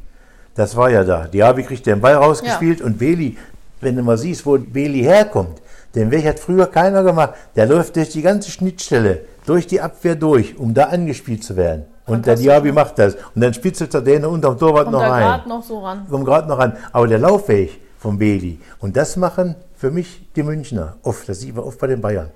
Das 0.56 0.76
war 0.76 0.90
ja 0.90 1.04
da. 1.04 1.28
Diaby 1.28 1.64
kriegt 1.64 1.86
den 1.86 2.02
Ball 2.02 2.16
rausgespielt 2.16 2.80
ja. 2.80 2.86
und 2.86 2.98
Beli, 2.98 3.38
wenn 3.80 3.96
du 3.96 4.04
mal 4.04 4.18
siehst, 4.18 4.46
wo 4.46 4.58
Beli 4.58 5.02
herkommt, 5.02 5.62
den 5.96 6.12
Weg 6.12 6.26
hat 6.26 6.40
früher 6.40 6.68
keiner 6.68 7.04
gemacht. 7.04 7.34
Der 7.56 7.66
läuft 7.66 7.96
durch 7.96 8.10
die 8.10 8.22
ganze 8.22 8.52
Schnittstelle, 8.52 9.22
durch 9.46 9.68
die 9.68 9.82
Abwehr 9.82 10.16
durch, 10.16 10.58
um 10.58 10.74
da 10.74 10.86
angespielt 10.86 11.44
zu 11.44 11.56
werden. 11.56 11.86
Und 12.06 12.26
der 12.26 12.36
Diaby 12.36 12.72
macht 12.72 13.00
das. 13.00 13.16
Und 13.36 13.42
dann 13.42 13.54
spitzelt 13.54 13.94
er 13.94 14.02
den 14.02 14.26
unterm 14.26 14.58
Torwart 14.58 14.86
Kommt 14.86 14.98
noch 14.98 15.02
rein. 15.02 15.40
Kommt 15.40 15.48
noch 15.48 15.64
so 15.64 15.80
ran. 15.80 16.06
Kommt 16.10 16.26
gerade 16.26 16.48
noch 16.48 16.58
ran. 16.58 16.78
Aber 16.92 17.08
der 17.08 17.20
Laufweg 17.20 17.80
von 18.00 18.18
Beli. 18.18 18.60
Und 18.80 18.98
das 18.98 19.16
machen 19.16 19.56
für 19.76 19.92
mich 19.92 20.28
die 20.36 20.44
Münchner 20.44 20.96
oft. 21.04 21.30
Das 21.30 21.40
sieht 21.40 21.56
man 21.56 21.64
oft 21.64 21.80
bei 21.80 21.88
den 21.88 22.02
Bayern 22.02 22.30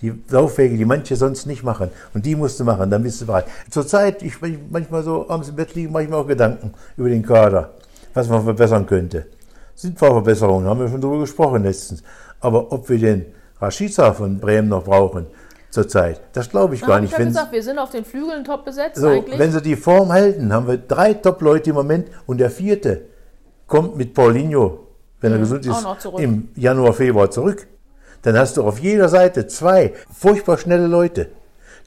die 0.00 0.12
Laufwege, 0.28 0.76
die 0.76 0.84
manche 0.84 1.16
sonst 1.16 1.46
nicht 1.46 1.62
machen. 1.62 1.90
Und 2.14 2.24
die 2.24 2.36
musst 2.36 2.60
du 2.60 2.64
machen, 2.64 2.90
dann 2.90 3.02
bist 3.02 3.20
du 3.20 3.26
bereit. 3.26 3.46
Zurzeit, 3.70 4.22
ich 4.22 4.34
manchmal 4.70 5.02
so 5.02 5.28
abends 5.28 5.48
im 5.48 5.56
Bett 5.56 5.74
liegen, 5.74 5.92
mache 5.92 6.04
ich 6.04 6.08
mir 6.08 6.16
auch 6.16 6.26
Gedanken 6.26 6.72
über 6.96 7.08
den 7.08 7.24
Kader, 7.24 7.74
was 8.14 8.28
man 8.28 8.44
verbessern 8.44 8.86
könnte. 8.86 9.26
Sind 9.74 9.98
zwar 9.98 10.10
Verbesserungen, 10.10 10.66
haben 10.66 10.80
wir 10.80 10.88
schon 10.88 11.00
darüber 11.00 11.20
gesprochen 11.20 11.62
letztens. 11.62 12.02
Aber 12.40 12.72
ob 12.72 12.88
wir 12.88 12.98
den 12.98 13.26
Rashica 13.60 14.12
von 14.12 14.38
Bremen 14.38 14.68
noch 14.68 14.84
brauchen, 14.84 15.26
zurzeit. 15.70 16.20
Das 16.32 16.48
glaube 16.48 16.74
ich 16.74 16.80
Na, 16.82 16.88
gar 16.88 17.00
nicht. 17.00 17.12
Ich 17.12 17.18
gesagt, 17.18 17.52
wir 17.52 17.62
sind 17.62 17.78
auf 17.78 17.90
den 17.90 18.04
Flügeln 18.04 18.44
top 18.44 18.64
besetzt 18.64 18.96
so, 19.00 19.08
eigentlich. 19.08 19.38
Wenn 19.38 19.52
sie 19.52 19.60
die 19.60 19.76
Form 19.76 20.12
halten, 20.12 20.52
haben 20.52 20.66
wir 20.66 20.78
drei 20.78 21.14
Top-Leute 21.14 21.70
im 21.70 21.76
Moment 21.76 22.08
und 22.26 22.38
der 22.38 22.50
vierte 22.50 23.02
kommt 23.66 23.96
mit 23.96 24.14
Paulinho, 24.14 24.86
wenn 25.20 25.32
er 25.32 25.38
mhm, 25.38 25.42
gesund 25.42 25.66
ist, 25.66 26.08
im 26.18 26.48
Januar, 26.54 26.92
Februar 26.92 27.30
zurück 27.30 27.66
dann 28.22 28.36
hast 28.36 28.56
du 28.56 28.64
auf 28.64 28.78
jeder 28.78 29.08
Seite 29.08 29.46
zwei 29.46 29.94
furchtbar 30.12 30.58
schnelle 30.58 30.86
Leute, 30.86 31.28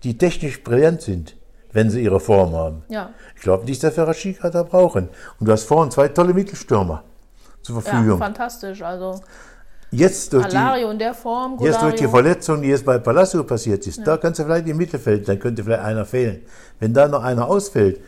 die 0.03 0.17
technisch 0.17 0.63
brillant 0.63 1.01
sind, 1.01 1.35
wenn 1.71 1.89
sie 1.89 2.03
ihre 2.03 2.19
Form 2.19 2.53
haben. 2.53 2.83
Ja. 2.89 3.11
Ich 3.35 3.41
glaube 3.41 3.65
nicht, 3.65 3.83
dass 3.83 3.95
wir 3.97 4.03
Rashika 4.03 4.49
da 4.49 4.63
brauchen. 4.63 5.09
Und 5.39 5.47
du 5.47 5.51
hast 5.51 5.63
vorhin 5.63 5.91
zwei 5.91 6.07
tolle 6.07 6.33
Mittelstürmer 6.33 7.03
zur 7.61 7.81
Verfügung. 7.81 8.19
Ja, 8.19 8.25
fantastisch. 8.25 8.81
Also 8.81 9.21
jetzt 9.91 10.33
durch 10.33 10.45
Alario 10.45 10.87
die, 10.87 10.93
in 10.93 10.99
der 10.99 11.13
Form. 11.13 11.57
Jetzt 11.59 11.81
durch 11.81 11.95
die 11.95 12.07
Verletzung, 12.07 12.61
die 12.61 12.69
jetzt 12.69 12.85
bei 12.85 12.97
Palacio 12.97 13.43
passiert 13.43 13.85
ist, 13.87 13.99
ja. 13.99 14.03
da 14.03 14.17
kannst 14.17 14.39
du 14.39 14.43
vielleicht 14.43 14.67
im 14.67 14.77
Mittelfeld, 14.77 15.27
dann 15.27 15.39
könnte 15.39 15.63
vielleicht 15.63 15.83
einer 15.83 16.05
fehlen. 16.05 16.41
Wenn 16.79 16.93
da 16.93 17.07
noch 17.07 17.23
einer 17.23 17.47
ausfällt, 17.47 18.01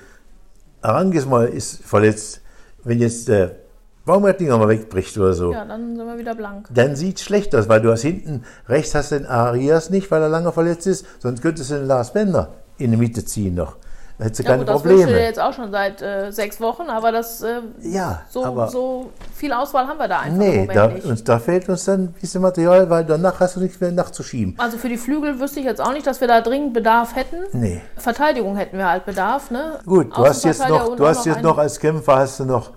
Arangis 0.81 1.25
mal 1.25 1.47
ist 1.47 1.83
verletzt, 1.83 2.41
wenn 2.83 2.99
jetzt 2.99 3.27
der 3.27 3.62
Baumgartlinger 4.05 4.57
mal 4.57 4.67
wegbricht 4.67 5.17
oder 5.17 5.33
so. 5.33 5.53
Ja, 5.53 5.63
dann 5.63 5.95
sind 5.95 6.05
wir 6.05 6.17
wieder 6.17 6.35
blank. 6.35 6.67
Dann 6.73 6.95
sieht 6.95 7.17
es 7.17 7.23
schlecht 7.23 7.55
aus, 7.55 7.69
weil 7.69 7.81
du 7.81 7.91
hast 7.91 8.01
hinten, 8.01 8.43
rechts 8.67 8.93
hast 8.95 9.11
den 9.11 9.25
Arias 9.25 9.89
nicht, 9.89 10.11
weil 10.11 10.21
er 10.21 10.29
lange 10.29 10.51
verletzt 10.51 10.87
ist, 10.87 11.05
sonst 11.19 11.41
könntest 11.41 11.71
du 11.71 11.75
den 11.75 11.87
Lars 11.87 12.11
Bender 12.11 12.53
in 12.77 12.91
die 12.91 12.97
Mitte 12.97 13.23
ziehen 13.23 13.55
noch. 13.55 13.77
Da 14.17 14.25
hättest 14.25 14.41
du 14.41 14.43
ja, 14.43 14.49
keine 14.51 14.65
gut, 14.65 14.73
Probleme. 14.75 15.01
Das 15.01 15.09
wünsche 15.09 15.21
jetzt 15.21 15.39
auch 15.39 15.53
schon 15.53 15.71
seit 15.71 16.01
äh, 16.01 16.31
sechs 16.31 16.61
Wochen, 16.61 16.83
aber 16.83 17.11
das 17.11 17.41
äh, 17.41 17.61
ja, 17.81 18.21
so, 18.29 18.45
aber 18.45 18.67
so 18.67 19.09
viel 19.33 19.51
Auswahl 19.53 19.87
haben 19.87 19.97
wir 19.97 20.07
da 20.07 20.19
einfach 20.19 20.37
nee, 20.37 20.69
da, 20.71 20.87
nicht. 20.87 21.05
Uns, 21.05 21.23
da 21.23 21.39
fehlt 21.39 21.67
uns 21.67 21.85
dann 21.85 22.01
ein 22.01 22.13
bisschen 22.19 22.41
Material, 22.41 22.89
weil 22.89 23.05
danach 23.05 23.39
hast 23.39 23.55
du 23.55 23.61
nichts 23.61 23.79
mehr 23.79 23.91
nachzuschieben. 23.91 24.55
Also 24.59 24.77
für 24.77 24.89
die 24.89 24.97
Flügel 24.97 25.39
wüsste 25.39 25.61
ich 25.61 25.65
jetzt 25.65 25.81
auch 25.81 25.93
nicht, 25.93 26.05
dass 26.05 26.21
wir 26.21 26.27
da 26.27 26.41
dringend 26.41 26.73
Bedarf 26.73 27.15
hätten. 27.15 27.37
Nee. 27.53 27.81
Verteidigung 27.97 28.55
hätten 28.55 28.77
wir 28.77 28.87
halt 28.87 29.05
Bedarf. 29.05 29.49
Ne? 29.49 29.79
Gut, 29.85 30.15
du 30.15 30.25
hast 30.25 30.43
jetzt 30.45 30.67
noch, 30.67 30.95
du 30.95 31.07
hast 31.07 31.25
jetzt 31.25 31.41
noch 31.41 31.57
als 31.57 31.79
Kämpfer 31.79 32.17
hast 32.17 32.39
du 32.39 32.45
noch 32.45 32.71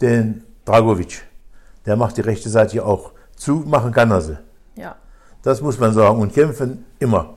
den 0.00 0.44
Dragovic 0.64 1.24
der 1.86 1.96
macht 1.96 2.16
die 2.16 2.20
rechte 2.20 2.48
Seite 2.48 2.84
auch 2.84 3.12
zu, 3.36 3.64
machen 3.66 3.92
kann 3.92 4.10
er 4.10 4.20
sie. 4.20 4.38
Ja. 4.76 4.96
Das 5.42 5.60
muss 5.60 5.78
man 5.78 5.92
sagen. 5.92 6.20
Und 6.20 6.32
kämpfen 6.32 6.84
immer. 6.98 7.34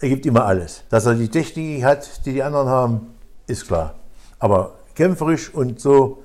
Er 0.00 0.08
gibt 0.08 0.24
immer 0.26 0.44
alles. 0.44 0.84
Dass 0.88 1.06
er 1.06 1.14
die 1.14 1.28
Technik 1.28 1.82
hat, 1.84 2.24
die 2.24 2.34
die 2.34 2.42
anderen 2.42 2.68
haben, 2.68 3.14
ist 3.46 3.66
klar. 3.66 3.94
Aber 4.38 4.74
kämpferisch 4.94 5.52
und 5.52 5.80
so 5.80 6.22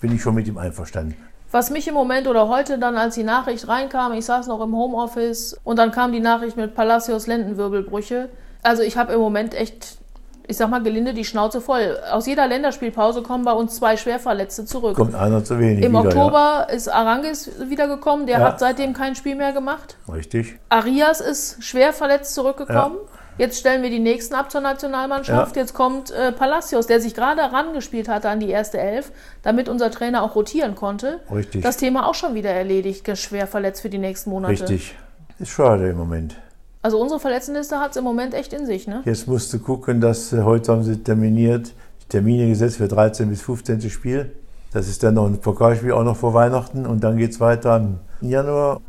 bin 0.00 0.14
ich 0.14 0.22
schon 0.22 0.34
mit 0.34 0.48
ihm 0.48 0.56
einverstanden. 0.56 1.16
Was 1.50 1.70
mich 1.70 1.86
im 1.86 1.94
Moment 1.94 2.26
oder 2.26 2.48
heute 2.48 2.78
dann, 2.78 2.96
als 2.96 3.14
die 3.14 3.22
Nachricht 3.22 3.68
reinkam, 3.68 4.12
ich 4.12 4.24
saß 4.24 4.48
noch 4.48 4.60
im 4.60 4.74
Homeoffice 4.74 5.56
und 5.62 5.78
dann 5.78 5.92
kam 5.92 6.10
die 6.10 6.20
Nachricht 6.20 6.56
mit 6.56 6.74
Palacios 6.74 7.26
Lendenwirbelbrüche. 7.26 8.30
Also 8.62 8.82
ich 8.82 8.96
habe 8.96 9.12
im 9.12 9.20
Moment 9.20 9.54
echt 9.54 9.98
ich 10.46 10.56
sag 10.56 10.68
mal 10.68 10.82
gelinde, 10.82 11.14
die 11.14 11.24
Schnauze 11.24 11.60
voll. 11.60 11.98
Aus 12.10 12.26
jeder 12.26 12.46
Länderspielpause 12.46 13.22
kommen 13.22 13.44
bei 13.44 13.52
uns 13.52 13.76
zwei 13.76 13.96
Schwerverletzte 13.96 14.64
zurück. 14.66 14.96
Kommt 14.96 15.14
einer 15.14 15.42
zu 15.42 15.58
wenig. 15.58 15.84
Im 15.84 15.92
wieder, 15.92 16.04
Oktober 16.04 16.66
ja. 16.68 16.74
ist 16.74 16.88
Arangis 16.88 17.50
wiedergekommen, 17.68 18.26
der 18.26 18.40
ja. 18.40 18.46
hat 18.46 18.60
seitdem 18.60 18.92
kein 18.92 19.14
Spiel 19.14 19.36
mehr 19.36 19.52
gemacht. 19.52 19.96
Richtig. 20.12 20.58
Arias 20.68 21.20
ist 21.20 21.64
schwer 21.64 21.92
verletzt 21.92 22.34
zurückgekommen. 22.34 22.96
Ja. 22.96 23.18
Jetzt 23.36 23.58
stellen 23.58 23.82
wir 23.82 23.90
die 23.90 23.98
nächsten 23.98 24.34
ab 24.34 24.50
zur 24.50 24.60
Nationalmannschaft. 24.60 25.56
Jetzt 25.56 25.74
kommt 25.74 26.12
äh, 26.12 26.30
Palacios, 26.30 26.86
der 26.86 27.00
sich 27.00 27.14
gerade 27.14 27.42
herangespielt 27.42 28.08
hatte 28.08 28.28
an 28.28 28.38
die 28.38 28.48
erste 28.48 28.78
Elf, 28.78 29.10
damit 29.42 29.68
unser 29.68 29.90
Trainer 29.90 30.22
auch 30.22 30.36
rotieren 30.36 30.76
konnte. 30.76 31.20
Richtig. 31.34 31.62
Das 31.62 31.76
Thema 31.76 32.06
auch 32.06 32.14
schon 32.14 32.34
wieder 32.34 32.50
erledigt, 32.50 33.10
schwer 33.18 33.48
verletzt 33.48 33.82
für 33.82 33.90
die 33.90 33.98
nächsten 33.98 34.30
Monate. 34.30 34.52
Richtig. 34.52 34.94
Ist 35.40 35.50
schade 35.50 35.88
im 35.88 35.96
Moment. 35.96 36.36
Also 36.84 37.00
unsere 37.00 37.18
Verletztenliste 37.18 37.80
hat 37.80 37.92
es 37.92 37.96
im 37.96 38.04
Moment 38.04 38.34
echt 38.34 38.52
in 38.52 38.66
sich, 38.66 38.86
ne? 38.86 39.00
Jetzt 39.06 39.26
musst 39.26 39.50
du 39.54 39.58
gucken, 39.58 40.02
dass 40.02 40.34
äh, 40.34 40.42
heute 40.42 40.70
haben 40.70 40.84
sie 40.84 40.98
terminiert, 40.98 41.72
Termine 42.10 42.46
gesetzt 42.46 42.76
für 42.76 42.88
13 42.88 43.30
bis 43.30 43.40
15. 43.40 43.88
Spiel. 43.88 44.32
Das 44.70 44.86
ist 44.86 45.02
dann 45.02 45.14
noch 45.14 45.24
ein 45.24 45.38
Pokalspiel 45.38 45.92
auch 45.92 46.04
noch 46.04 46.18
vor 46.18 46.34
Weihnachten 46.34 46.84
und 46.84 47.02
dann 47.02 47.16
geht 47.16 47.30
es 47.30 47.40
weiter 47.40 47.78
im 47.78 48.28
Januar. 48.28 48.82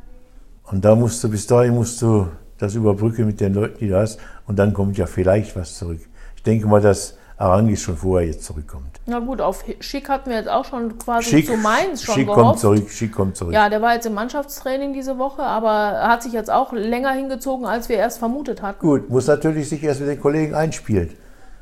Und 0.64 0.84
da 0.84 0.94
musst 0.94 1.24
du, 1.24 1.30
bis 1.30 1.48
dahin 1.48 1.74
musst 1.74 2.02
du 2.02 2.28
das 2.58 2.76
überbrücken 2.76 3.28
mit 3.28 3.40
den 3.40 3.54
Leuten, 3.54 3.78
die 3.80 3.88
du 3.88 3.98
hast. 3.98 4.20
Und 4.46 4.60
dann 4.60 4.74
kommt 4.74 4.98
ja 4.98 5.06
vielleicht 5.06 5.56
was 5.56 5.78
zurück. 5.78 6.02
Ich 6.36 6.44
denke 6.44 6.68
mal, 6.68 6.82
dass 6.82 7.18
Arangis 7.38 7.82
schon 7.82 7.98
vorher 7.98 8.28
jetzt 8.28 8.46
zurückkommt. 8.46 9.00
Na 9.06 9.20
gut, 9.20 9.42
auf 9.42 9.66
Schick 9.82 10.08
hatten 10.08 10.30
wir 10.30 10.38
jetzt 10.38 10.50
auch 10.50 10.64
schon 10.64 10.98
quasi 10.98 11.30
Schick, 11.30 11.48
zu 11.48 11.58
Mainz 11.58 12.04
schon 12.04 12.16
Schick 12.16 12.28
gehofft. 12.28 12.42
kommt 12.42 12.60
zurück, 12.60 12.90
Schick 12.90 13.12
kommt 13.14 13.36
zurück. 13.36 13.54
Ja, 13.54 13.70
der 13.70 13.82
war 13.82 13.94
jetzt 13.94 14.06
im 14.06 14.14
Mannschaftstraining 14.14 14.94
diese 14.94 15.18
Woche, 15.18 15.44
aber 15.44 16.08
hat 16.08 16.24
sich 16.24 16.32
jetzt 16.32 16.50
auch 16.50 16.72
länger 16.72 17.12
hingezogen, 17.12 17.66
als 17.66 17.90
wir 17.90 17.98
erst 17.98 18.20
vermutet 18.20 18.62
hatten. 18.62 18.80
Gut, 18.80 19.10
muss 19.10 19.28
natürlich 19.28 19.68
sich 19.68 19.84
erst 19.84 20.00
mit 20.00 20.10
den 20.10 20.20
Kollegen 20.20 20.56
einspielen. 20.56 21.12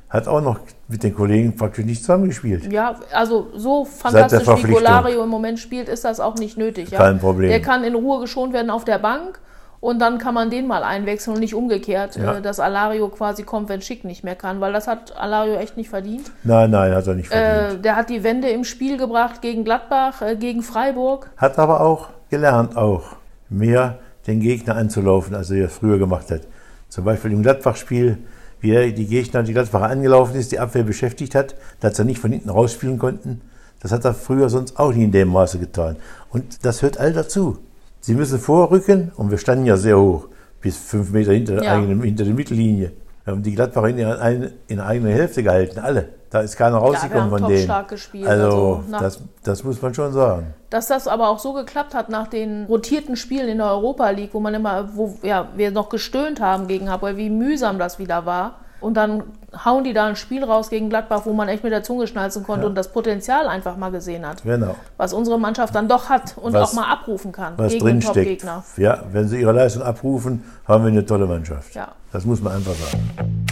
Hat 0.09 0.27
auch 0.27 0.41
noch 0.41 0.59
mit 0.87 1.01
den 1.01 1.15
Kollegen 1.15 1.55
praktisch 1.55 1.85
nicht 1.85 2.01
zusammengespielt. 2.01 2.71
Ja, 2.71 2.99
also 3.11 3.47
so 3.55 3.83
fantastisch 3.83 4.47
wie 4.63 4.71
Golario 4.71 5.23
im 5.23 5.29
Moment 5.29 5.57
spielt, 5.57 5.89
ist 5.89 6.05
das 6.05 6.19
auch 6.19 6.35
nicht 6.35 6.55
nötig. 6.55 6.91
Ja? 6.91 6.99
Kein 6.99 7.17
Problem. 7.17 7.49
Der 7.49 7.63
kann 7.63 7.83
in 7.83 7.95
Ruhe 7.95 8.21
geschont 8.21 8.53
werden 8.53 8.69
auf 8.69 8.85
der 8.85 8.99
Bank 8.99 9.39
und 9.83 9.99
dann 9.99 10.17
kann 10.17 10.33
man 10.33 10.49
den 10.49 10.65
mal 10.65 10.81
einwechseln 10.81 11.35
und 11.35 11.41
nicht 11.41 11.53
umgekehrt, 11.53 12.15
ja. 12.15 12.37
äh, 12.37 12.41
dass 12.41 12.61
Alario 12.61 13.09
quasi 13.09 13.43
kommt, 13.43 13.67
wenn 13.67 13.81
Schick 13.81 14.05
nicht 14.05 14.23
mehr 14.23 14.35
kann, 14.35 14.61
weil 14.61 14.71
das 14.71 14.87
hat 14.87 15.13
Alario 15.17 15.55
echt 15.55 15.75
nicht 15.75 15.89
verdient. 15.89 16.31
Nein, 16.45 16.71
nein, 16.71 16.95
hat 16.95 17.05
er 17.05 17.15
nicht 17.15 17.27
verdient. 17.27 17.79
Äh, 17.79 17.81
der 17.81 17.97
hat 17.97 18.09
die 18.09 18.23
Wende 18.23 18.49
im 18.49 18.63
Spiel 18.63 18.95
gebracht 18.95 19.41
gegen 19.41 19.65
Gladbach, 19.65 20.21
äh, 20.21 20.37
gegen 20.37 20.63
Freiburg. 20.63 21.29
Hat 21.35 21.59
aber 21.59 21.81
auch 21.81 22.07
gelernt, 22.29 22.77
auch 22.77 23.17
mehr 23.49 23.99
den 24.25 24.39
Gegner 24.39 24.77
anzulaufen, 24.77 25.35
als 25.35 25.51
er 25.51 25.63
das 25.63 25.73
früher 25.73 25.99
gemacht 25.99 26.31
hat. 26.31 26.43
Zum 26.87 27.03
Beispiel 27.03 27.33
im 27.33 27.43
Gladbach-Spiel, 27.43 28.19
wie 28.61 28.71
er 28.71 28.89
die 28.89 29.05
Gegner, 29.05 29.43
die 29.43 29.51
Gladbacher 29.51 29.89
angelaufen 29.89 30.37
ist, 30.37 30.53
die 30.53 30.59
Abwehr 30.59 30.83
beschäftigt 30.83 31.35
hat, 31.35 31.55
dass 31.81 31.99
er 31.99 32.05
nicht 32.05 32.19
von 32.19 32.31
hinten 32.31 32.49
rausspielen 32.49 32.97
konnten. 32.97 33.41
Das 33.81 33.91
hat 33.91 34.05
er 34.05 34.13
früher 34.13 34.47
sonst 34.47 34.79
auch 34.79 34.93
nie 34.93 35.03
in 35.03 35.11
dem 35.11 35.27
Maße 35.27 35.59
getan. 35.59 35.97
Und 36.29 36.63
das 36.63 36.81
hört 36.81 36.97
all 36.97 37.11
dazu. 37.11 37.57
Sie 38.03 38.15
müssen 38.15 38.37
vorrücken 38.37 39.13
und 39.15 39.31
wir 39.31 39.37
standen 39.37 39.65
ja 39.65 39.77
sehr 39.77 39.97
hoch, 39.97 40.27
bis 40.59 40.75
fünf 40.75 41.11
Meter 41.11 41.31
hinter, 41.31 41.63
ja. 41.63 41.71
eigenen, 41.71 42.03
hinter 42.03 42.25
der 42.25 42.33
Mittellinie. 42.33 42.91
Wir 43.23 43.31
haben 43.31 43.41
die 43.41 43.55
Gladbacher 43.55 43.87
in, 43.87 44.05
eine, 44.05 44.51
in 44.67 44.81
eigener 44.81 45.11
Hälfte 45.11 45.41
gehalten, 45.41 45.79
alle. 45.79 46.09
Da 46.29 46.41
ist 46.41 46.57
keiner 46.57 46.79
rausgekommen 46.79 47.31
ja, 47.31 47.37
von 47.37 47.47
denen. 47.47 47.87
gespielt. 47.87 48.27
Also, 48.27 48.83
also 48.91 48.99
das, 48.99 49.21
das 49.43 49.63
muss 49.63 49.81
man 49.81 49.93
schon 49.93 50.11
sagen. 50.11 50.53
Dass 50.69 50.87
das 50.87 51.07
aber 51.07 51.29
auch 51.29 51.39
so 51.39 51.53
geklappt 51.53 51.95
hat 51.95 52.09
nach 52.09 52.27
den 52.27 52.65
rotierten 52.65 53.15
Spielen 53.15 53.47
in 53.47 53.59
der 53.59 53.67
Europa 53.67 54.09
League, 54.09 54.33
wo 54.33 54.41
man 54.41 54.53
immer, 54.53 54.89
wo 54.95 55.17
ja, 55.21 55.47
wir 55.55 55.71
noch 55.71 55.87
gestöhnt 55.87 56.41
haben 56.41 56.67
gegen 56.67 56.89
Hapoel, 56.89 57.15
wie 57.15 57.29
mühsam 57.29 57.79
das 57.79 57.99
wieder 57.99 58.25
war. 58.25 58.59
Und 58.81 58.95
dann 58.95 59.23
hauen 59.63 59.83
die 59.83 59.93
da 59.93 60.05
ein 60.05 60.15
Spiel 60.15 60.43
raus 60.43 60.69
gegen 60.69 60.89
Gladbach, 60.89 61.21
wo 61.25 61.33
man 61.33 61.49
echt 61.49 61.63
mit 61.63 61.71
der 61.71 61.83
Zunge 61.83 62.07
schnalzen 62.07 62.43
konnte 62.43 62.63
ja. 62.63 62.69
und 62.69 62.75
das 62.75 62.89
Potenzial 62.89 63.47
einfach 63.47 63.77
mal 63.77 63.89
gesehen 63.89 64.27
hat. 64.27 64.43
Genau. 64.43 64.75
Was 64.97 65.13
unsere 65.13 65.39
Mannschaft 65.39 65.75
dann 65.75 65.87
doch 65.87 66.09
hat 66.09 66.35
und 66.37 66.53
was, 66.53 66.71
auch 66.71 66.73
mal 66.73 66.91
abrufen 66.91 67.31
kann 67.31 67.53
was 67.57 67.73
gegen 67.73 67.85
drinsteckt. 67.85 68.45
Ja, 68.77 69.03
wenn 69.11 69.27
sie 69.27 69.41
ihre 69.41 69.51
Leistung 69.51 69.83
abrufen, 69.83 70.43
haben 70.67 70.83
wir 70.83 70.91
eine 70.91 71.05
tolle 71.05 71.25
Mannschaft. 71.25 71.75
Ja. 71.75 71.89
Das 72.11 72.25
muss 72.25 72.41
man 72.41 72.53
einfach 72.53 72.73
sagen. 72.73 73.43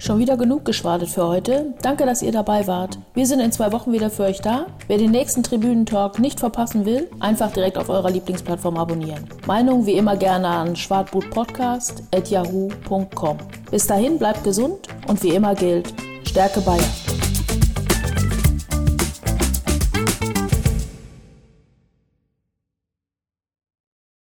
Schon 0.00 0.18
wieder 0.18 0.36
genug 0.38 0.64
geschwadet 0.64 1.10
für 1.10 1.28
heute. 1.28 1.74
Danke, 1.82 2.06
dass 2.06 2.22
ihr 2.22 2.32
dabei 2.32 2.66
wart. 2.66 2.98
Wir 3.12 3.26
sind 3.26 3.40
in 3.40 3.52
zwei 3.52 3.70
Wochen 3.70 3.92
wieder 3.92 4.08
für 4.08 4.22
euch 4.22 4.40
da. 4.40 4.64
Wer 4.86 4.96
den 4.96 5.10
nächsten 5.10 5.42
Tribünentalk 5.42 6.18
nicht 6.18 6.40
verpassen 6.40 6.86
will, 6.86 7.10
einfach 7.20 7.52
direkt 7.52 7.76
auf 7.76 7.90
eurer 7.90 8.10
Lieblingsplattform 8.10 8.78
abonnieren. 8.78 9.28
Meinung 9.46 9.84
wie 9.84 9.92
immer 9.92 10.16
gerne 10.16 10.48
an 10.48 10.74
schwartbutpodcast.yahoo.com. 10.74 13.36
Bis 13.70 13.86
dahin 13.86 14.18
bleibt 14.18 14.42
gesund 14.44 14.88
und 15.06 15.22
wie 15.22 15.30
immer 15.30 15.54
gilt, 15.54 15.94
Stärke 16.24 16.60
Bayern. 16.60 17.09